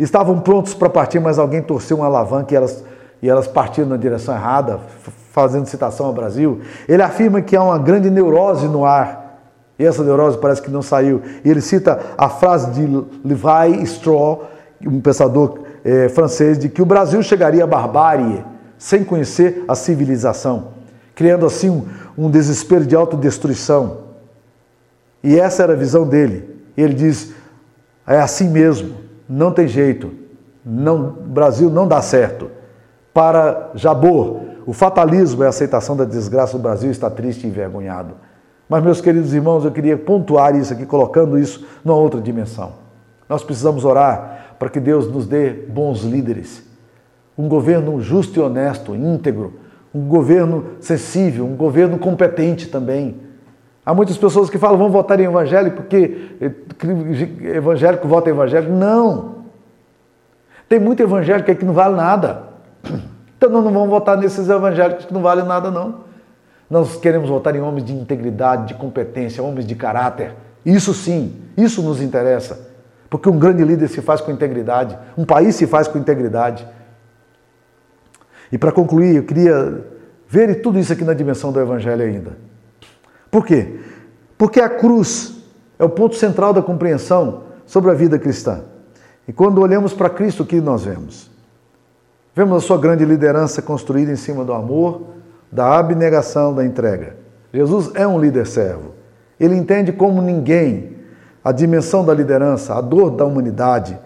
Estavam 0.00 0.40
prontos 0.40 0.72
para 0.72 0.88
partir, 0.88 1.20
mas 1.20 1.38
alguém 1.38 1.60
torceu 1.60 1.98
uma 1.98 2.06
alavanca 2.06 2.54
e 2.54 2.56
elas, 2.56 2.82
e 3.20 3.28
elas 3.28 3.46
partiram 3.46 3.86
na 3.86 3.98
direção 3.98 4.34
errada, 4.34 4.80
fazendo 5.30 5.66
citação 5.66 6.06
ao 6.06 6.12
Brasil. 6.14 6.60
Ele 6.88 7.02
afirma 7.02 7.42
que 7.42 7.54
há 7.54 7.62
uma 7.62 7.78
grande 7.78 8.08
neurose 8.08 8.66
no 8.66 8.86
ar. 8.86 9.19
E 9.80 9.86
essa 9.86 10.04
neurose 10.04 10.36
parece 10.36 10.60
que 10.60 10.70
não 10.70 10.82
saiu. 10.82 11.22
E 11.42 11.48
ele 11.48 11.62
cita 11.62 11.98
a 12.18 12.28
frase 12.28 12.70
de 12.72 12.86
Levi 13.24 13.82
Straw, 13.84 14.44
um 14.86 15.00
pensador 15.00 15.60
é, 15.82 16.06
francês, 16.10 16.58
de 16.58 16.68
que 16.68 16.82
o 16.82 16.84
Brasil 16.84 17.22
chegaria 17.22 17.64
à 17.64 17.66
barbárie 17.66 18.44
sem 18.76 19.02
conhecer 19.02 19.64
a 19.66 19.74
civilização, 19.74 20.68
criando 21.14 21.46
assim 21.46 21.70
um, 21.70 21.86
um 22.18 22.30
desespero 22.30 22.84
de 22.84 22.94
autodestruição. 22.94 24.00
E 25.24 25.40
essa 25.40 25.62
era 25.62 25.72
a 25.72 25.76
visão 25.76 26.06
dele. 26.06 26.62
Ele 26.76 26.92
diz: 26.92 27.32
é 28.06 28.20
assim 28.20 28.50
mesmo, 28.50 28.96
não 29.26 29.50
tem 29.50 29.66
jeito, 29.66 30.12
não, 30.62 31.10
Brasil 31.10 31.70
não 31.70 31.88
dá 31.88 32.02
certo. 32.02 32.50
Para 33.14 33.70
Jabor, 33.74 34.42
o 34.66 34.74
fatalismo 34.74 35.42
é 35.42 35.46
a 35.46 35.48
aceitação 35.48 35.96
da 35.96 36.04
desgraça 36.04 36.58
do 36.58 36.62
Brasil 36.62 36.90
está 36.90 37.08
triste 37.08 37.46
e 37.46 37.48
envergonhado. 37.48 38.28
Mas, 38.70 38.82
meus 38.82 39.02
queridos 39.02 39.34
irmãos, 39.34 39.64
eu 39.66 39.70
queria 39.70 39.98
pontuar 39.98 40.56
isso 40.56 40.72
aqui, 40.72 40.86
colocando 40.86 41.38
isso 41.38 41.66
numa 41.84 41.98
outra 41.98 42.20
dimensão. 42.20 42.72
Nós 43.28 43.42
precisamos 43.42 43.84
orar 43.84 44.54
para 44.58 44.70
que 44.70 44.80
Deus 44.80 45.12
nos 45.12 45.26
dê 45.26 45.50
bons 45.50 46.02
líderes, 46.02 46.62
um 47.36 47.48
governo 47.48 48.00
justo 48.00 48.40
e 48.40 48.42
honesto, 48.42 48.94
íntegro, 48.94 49.54
um 49.94 50.06
governo 50.06 50.64
sensível, 50.80 51.44
um 51.44 51.56
governo 51.56 51.98
competente 51.98 52.68
também 52.68 53.28
Há 53.84 53.94
muitas 53.94 54.16
pessoas 54.16 54.50
que 54.50 54.58
falam, 54.58 54.76
vamos 54.76 54.92
votar 54.92 55.18
em 55.18 55.24
evangélico 55.24 55.78
porque 55.78 56.16
evangélico 57.42 58.06
vota 58.06 58.28
em 58.28 58.32
evangélico. 58.32 58.72
Não! 58.72 59.40
Tem 60.68 60.78
muito 60.78 61.02
evangélico 61.02 61.52
que 61.54 61.64
não 61.64 61.72
vale 61.72 61.96
nada. 61.96 62.44
Então 63.36 63.48
não 63.48 63.62
vamos 63.62 63.88
votar 63.88 64.18
nesses 64.18 64.50
evangélicos 64.50 65.06
que 65.06 65.14
não 65.14 65.22
valem 65.22 65.46
nada, 65.46 65.70
não. 65.70 66.09
Nós 66.70 66.96
queremos 66.96 67.28
votar 67.28 67.56
em 67.56 67.60
homens 67.60 67.84
de 67.84 67.92
integridade, 67.92 68.68
de 68.68 68.74
competência, 68.74 69.42
homens 69.42 69.66
de 69.66 69.74
caráter. 69.74 70.34
Isso 70.64 70.94
sim, 70.94 71.34
isso 71.56 71.82
nos 71.82 72.00
interessa. 72.00 72.70
Porque 73.10 73.28
um 73.28 73.38
grande 73.38 73.64
líder 73.64 73.88
se 73.88 74.00
faz 74.00 74.20
com 74.20 74.30
integridade, 74.30 74.96
um 75.18 75.24
país 75.24 75.56
se 75.56 75.66
faz 75.66 75.88
com 75.88 75.98
integridade. 75.98 76.64
E 78.52 78.56
para 78.56 78.70
concluir, 78.70 79.16
eu 79.16 79.24
queria 79.24 79.84
ver 80.28 80.62
tudo 80.62 80.78
isso 80.78 80.92
aqui 80.92 81.02
na 81.02 81.12
dimensão 81.12 81.50
do 81.50 81.60
Evangelho 81.60 82.04
ainda. 82.04 82.38
Por 83.32 83.44
quê? 83.44 83.80
Porque 84.38 84.60
a 84.60 84.68
cruz 84.68 85.42
é 85.76 85.84
o 85.84 85.88
ponto 85.88 86.14
central 86.14 86.52
da 86.52 86.62
compreensão 86.62 87.44
sobre 87.66 87.90
a 87.90 87.94
vida 87.94 88.16
cristã. 88.16 88.62
E 89.26 89.32
quando 89.32 89.60
olhamos 89.60 89.92
para 89.92 90.08
Cristo, 90.08 90.44
o 90.44 90.46
que 90.46 90.60
nós 90.60 90.84
vemos? 90.84 91.30
Vemos 92.34 92.62
a 92.62 92.66
sua 92.66 92.78
grande 92.78 93.04
liderança 93.04 93.60
construída 93.60 94.12
em 94.12 94.16
cima 94.16 94.44
do 94.44 94.52
amor, 94.52 95.02
da 95.50 95.78
abnegação, 95.78 96.54
da 96.54 96.64
entrega. 96.64 97.16
Jesus 97.52 97.90
é 97.94 98.06
um 98.06 98.18
líder 98.18 98.46
servo. 98.46 98.92
Ele 99.38 99.56
entende 99.56 99.92
como 99.92 100.22
ninguém 100.22 100.96
a 101.42 101.50
dimensão 101.52 102.04
da 102.04 102.14
liderança, 102.14 102.74
a 102.74 102.80
dor 102.80 103.10
da 103.10 103.24
humanidade. 103.24 103.98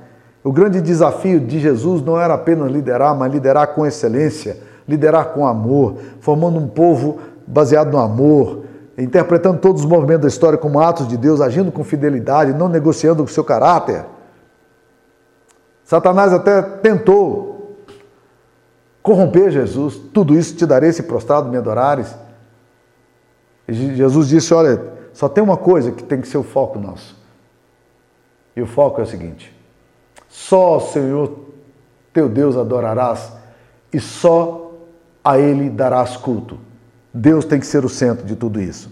O 0.43 0.53
grande 0.53 0.81
desafio 0.81 1.41
de 1.41 1.59
Jesus 1.59 2.03
não 2.03 2.19
era 2.21 2.35
apenas 2.35 2.71
liderar, 2.71 3.15
mas 3.17 3.33
liderar 3.33 3.69
com 3.75 3.85
excelência, 3.85 4.59
liderar 4.87 5.31
com 5.31 5.47
amor, 5.47 5.97
formando 6.21 6.59
um 6.59 6.69
povo 6.69 7.19
baseado 7.47 7.91
no 7.91 7.99
amor, 7.99 8.65
interpretando 8.97 9.59
todos 9.59 9.83
os 9.83 9.89
movimentos 9.89 10.23
da 10.23 10.29
história 10.29 10.57
como 10.57 10.81
atos 10.81 11.09
de 11.09 11.17
Deus, 11.17 11.41
agindo 11.41 11.73
com 11.73 11.83
fidelidade, 11.83 12.55
não 12.55 12.69
negociando 12.69 13.23
o 13.23 13.29
seu 13.29 13.43
caráter. 13.43 14.05
Satanás 15.83 16.33
até 16.33 16.63
tentou 16.63 17.54
corromper 19.05 19.51
Jesus. 19.51 19.97
Tudo 20.13 20.35
isso 20.35 20.57
te 20.57 20.65
darei 20.65 20.91
se 20.91 21.03
prostrado 21.03 21.51
me 21.51 21.59
adorares. 21.59 22.17
E 23.69 23.95
Jesus 23.95 24.29
disse: 24.29 24.53
Olha, 24.53 24.83
só 25.13 25.29
tem 25.29 25.45
uma 25.45 25.59
coisa 25.59 25.93
que 25.93 26.03
tem 26.03 26.21
que 26.21 26.27
ser 26.27 26.39
o 26.39 26.43
foco 26.43 26.79
nosso. 26.81 27.15
E 28.57 28.63
o 28.63 28.67
foco 28.67 29.01
é 29.01 29.05
o 29.05 29.07
seguinte: 29.07 29.55
só 30.27 30.79
o 30.79 30.81
Senhor 30.81 31.39
teu 32.13 32.29
Deus 32.29 32.57
adorarás 32.57 33.33
e 33.93 34.01
só 34.01 34.73
a 35.23 35.39
Ele 35.39 35.69
darás 35.69 36.17
culto. 36.17 36.59
Deus 37.13 37.45
tem 37.45 37.61
que 37.61 37.67
ser 37.67 37.85
o 37.85 37.89
centro 37.89 38.25
de 38.25 38.35
tudo 38.35 38.61
isso. 38.61 38.91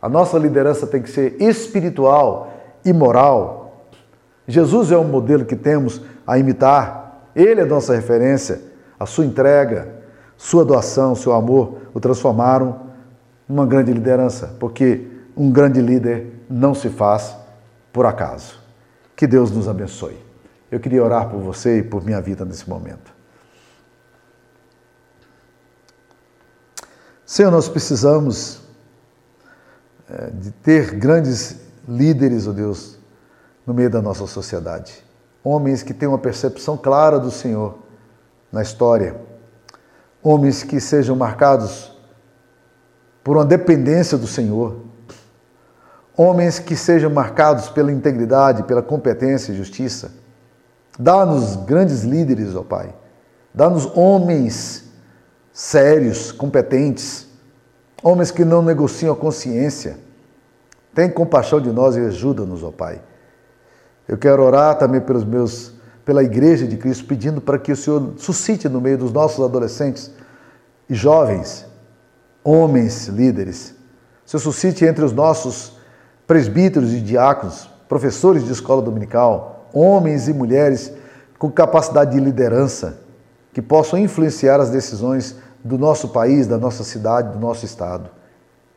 A 0.00 0.08
nossa 0.08 0.38
liderança 0.38 0.86
tem 0.86 1.00
que 1.00 1.10
ser 1.10 1.40
espiritual 1.40 2.52
e 2.84 2.92
moral. 2.92 3.88
Jesus 4.46 4.92
é 4.92 4.96
o 4.96 5.04
modelo 5.04 5.46
que 5.46 5.56
temos 5.56 6.02
a 6.26 6.38
imitar. 6.38 7.30
Ele 7.34 7.62
é 7.62 7.64
nossa 7.64 7.94
referência. 7.94 8.73
A 8.98 9.06
sua 9.06 9.24
entrega, 9.24 10.02
sua 10.36 10.64
doação, 10.64 11.14
seu 11.14 11.32
amor 11.32 11.78
o 11.92 12.00
transformaram 12.00 12.90
numa 13.48 13.66
grande 13.66 13.92
liderança, 13.92 14.54
porque 14.58 15.08
um 15.36 15.50
grande 15.50 15.80
líder 15.80 16.44
não 16.48 16.74
se 16.74 16.88
faz 16.88 17.36
por 17.92 18.06
acaso. 18.06 18.58
Que 19.16 19.26
Deus 19.26 19.50
nos 19.50 19.68
abençoe. 19.68 20.18
Eu 20.70 20.80
queria 20.80 21.02
orar 21.02 21.28
por 21.28 21.40
você 21.40 21.78
e 21.78 21.82
por 21.82 22.04
minha 22.04 22.20
vida 22.20 22.44
nesse 22.44 22.68
momento. 22.68 23.12
Senhor, 27.24 27.50
nós 27.50 27.68
precisamos 27.68 28.60
é, 30.08 30.30
de 30.30 30.50
ter 30.50 30.94
grandes 30.96 31.60
líderes, 31.88 32.46
ó 32.46 32.50
oh 32.50 32.52
Deus, 32.52 32.98
no 33.66 33.72
meio 33.72 33.88
da 33.88 34.02
nossa 34.02 34.26
sociedade. 34.26 35.02
Homens 35.42 35.82
que 35.82 35.94
tenham 35.94 36.12
uma 36.12 36.18
percepção 36.18 36.76
clara 36.76 37.18
do 37.18 37.30
Senhor 37.30 37.78
na 38.54 38.62
história. 38.62 39.16
Homens 40.22 40.62
que 40.62 40.80
sejam 40.80 41.16
marcados 41.16 41.92
por 43.22 43.36
uma 43.36 43.44
dependência 43.44 44.16
do 44.16 44.28
Senhor. 44.28 44.76
Homens 46.16 46.60
que 46.60 46.76
sejam 46.76 47.10
marcados 47.10 47.68
pela 47.68 47.90
integridade, 47.90 48.62
pela 48.62 48.80
competência 48.80 49.52
e 49.52 49.56
justiça. 49.56 50.12
Dá-nos 50.96 51.56
grandes 51.56 52.04
líderes, 52.04 52.54
ó 52.54 52.62
Pai. 52.62 52.94
Dá-nos 53.52 53.86
homens 53.96 54.84
sérios, 55.52 56.30
competentes, 56.30 57.26
homens 58.02 58.30
que 58.30 58.44
não 58.44 58.62
negociam 58.62 59.12
a 59.12 59.16
consciência. 59.16 59.98
Tem 60.94 61.10
compaixão 61.10 61.60
de 61.60 61.72
nós 61.72 61.96
e 61.96 62.00
ajuda-nos, 62.00 62.62
ó 62.62 62.70
Pai. 62.70 63.02
Eu 64.06 64.16
quero 64.16 64.44
orar 64.44 64.78
também 64.78 65.00
pelos 65.00 65.24
meus, 65.24 65.73
pela 66.04 66.22
Igreja 66.22 66.66
de 66.66 66.76
Cristo, 66.76 67.06
pedindo 67.06 67.40
para 67.40 67.58
que 67.58 67.72
o 67.72 67.76
Senhor 67.76 68.14
suscite 68.18 68.68
no 68.68 68.80
meio 68.80 68.98
dos 68.98 69.12
nossos 69.12 69.44
adolescentes 69.44 70.10
e 70.88 70.94
jovens, 70.94 71.66
homens 72.42 73.08
líderes. 73.08 73.74
Senhor 74.24 74.40
suscite 74.40 74.84
entre 74.84 75.04
os 75.04 75.12
nossos 75.12 75.78
presbíteros 76.26 76.92
e 76.92 77.00
diáconos, 77.00 77.68
professores 77.88 78.44
de 78.44 78.52
escola 78.52 78.82
dominical, 78.82 79.68
homens 79.72 80.28
e 80.28 80.32
mulheres 80.32 80.92
com 81.38 81.50
capacidade 81.50 82.12
de 82.12 82.20
liderança, 82.20 82.98
que 83.52 83.62
possam 83.62 83.98
influenciar 83.98 84.60
as 84.60 84.70
decisões 84.70 85.36
do 85.62 85.78
nosso 85.78 86.08
país, 86.08 86.46
da 86.46 86.58
nossa 86.58 86.84
cidade, 86.84 87.32
do 87.32 87.38
nosso 87.38 87.64
estado. 87.64 88.10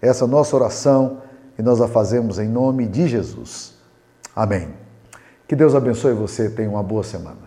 Essa 0.02 0.24
é 0.24 0.28
a 0.28 0.30
nossa 0.30 0.56
oração 0.56 1.22
e 1.58 1.62
nós 1.62 1.82
a 1.82 1.88
fazemos 1.88 2.40
em 2.40 2.48
nome 2.48 2.88
de 2.88 3.08
Jesus. 3.08 3.74
Amém. 4.36 4.87
Que 5.48 5.56
Deus 5.56 5.74
abençoe 5.74 6.14
você, 6.14 6.50
tenha 6.50 6.70
uma 6.70 6.84
boa 6.84 7.04
semana. 7.04 7.47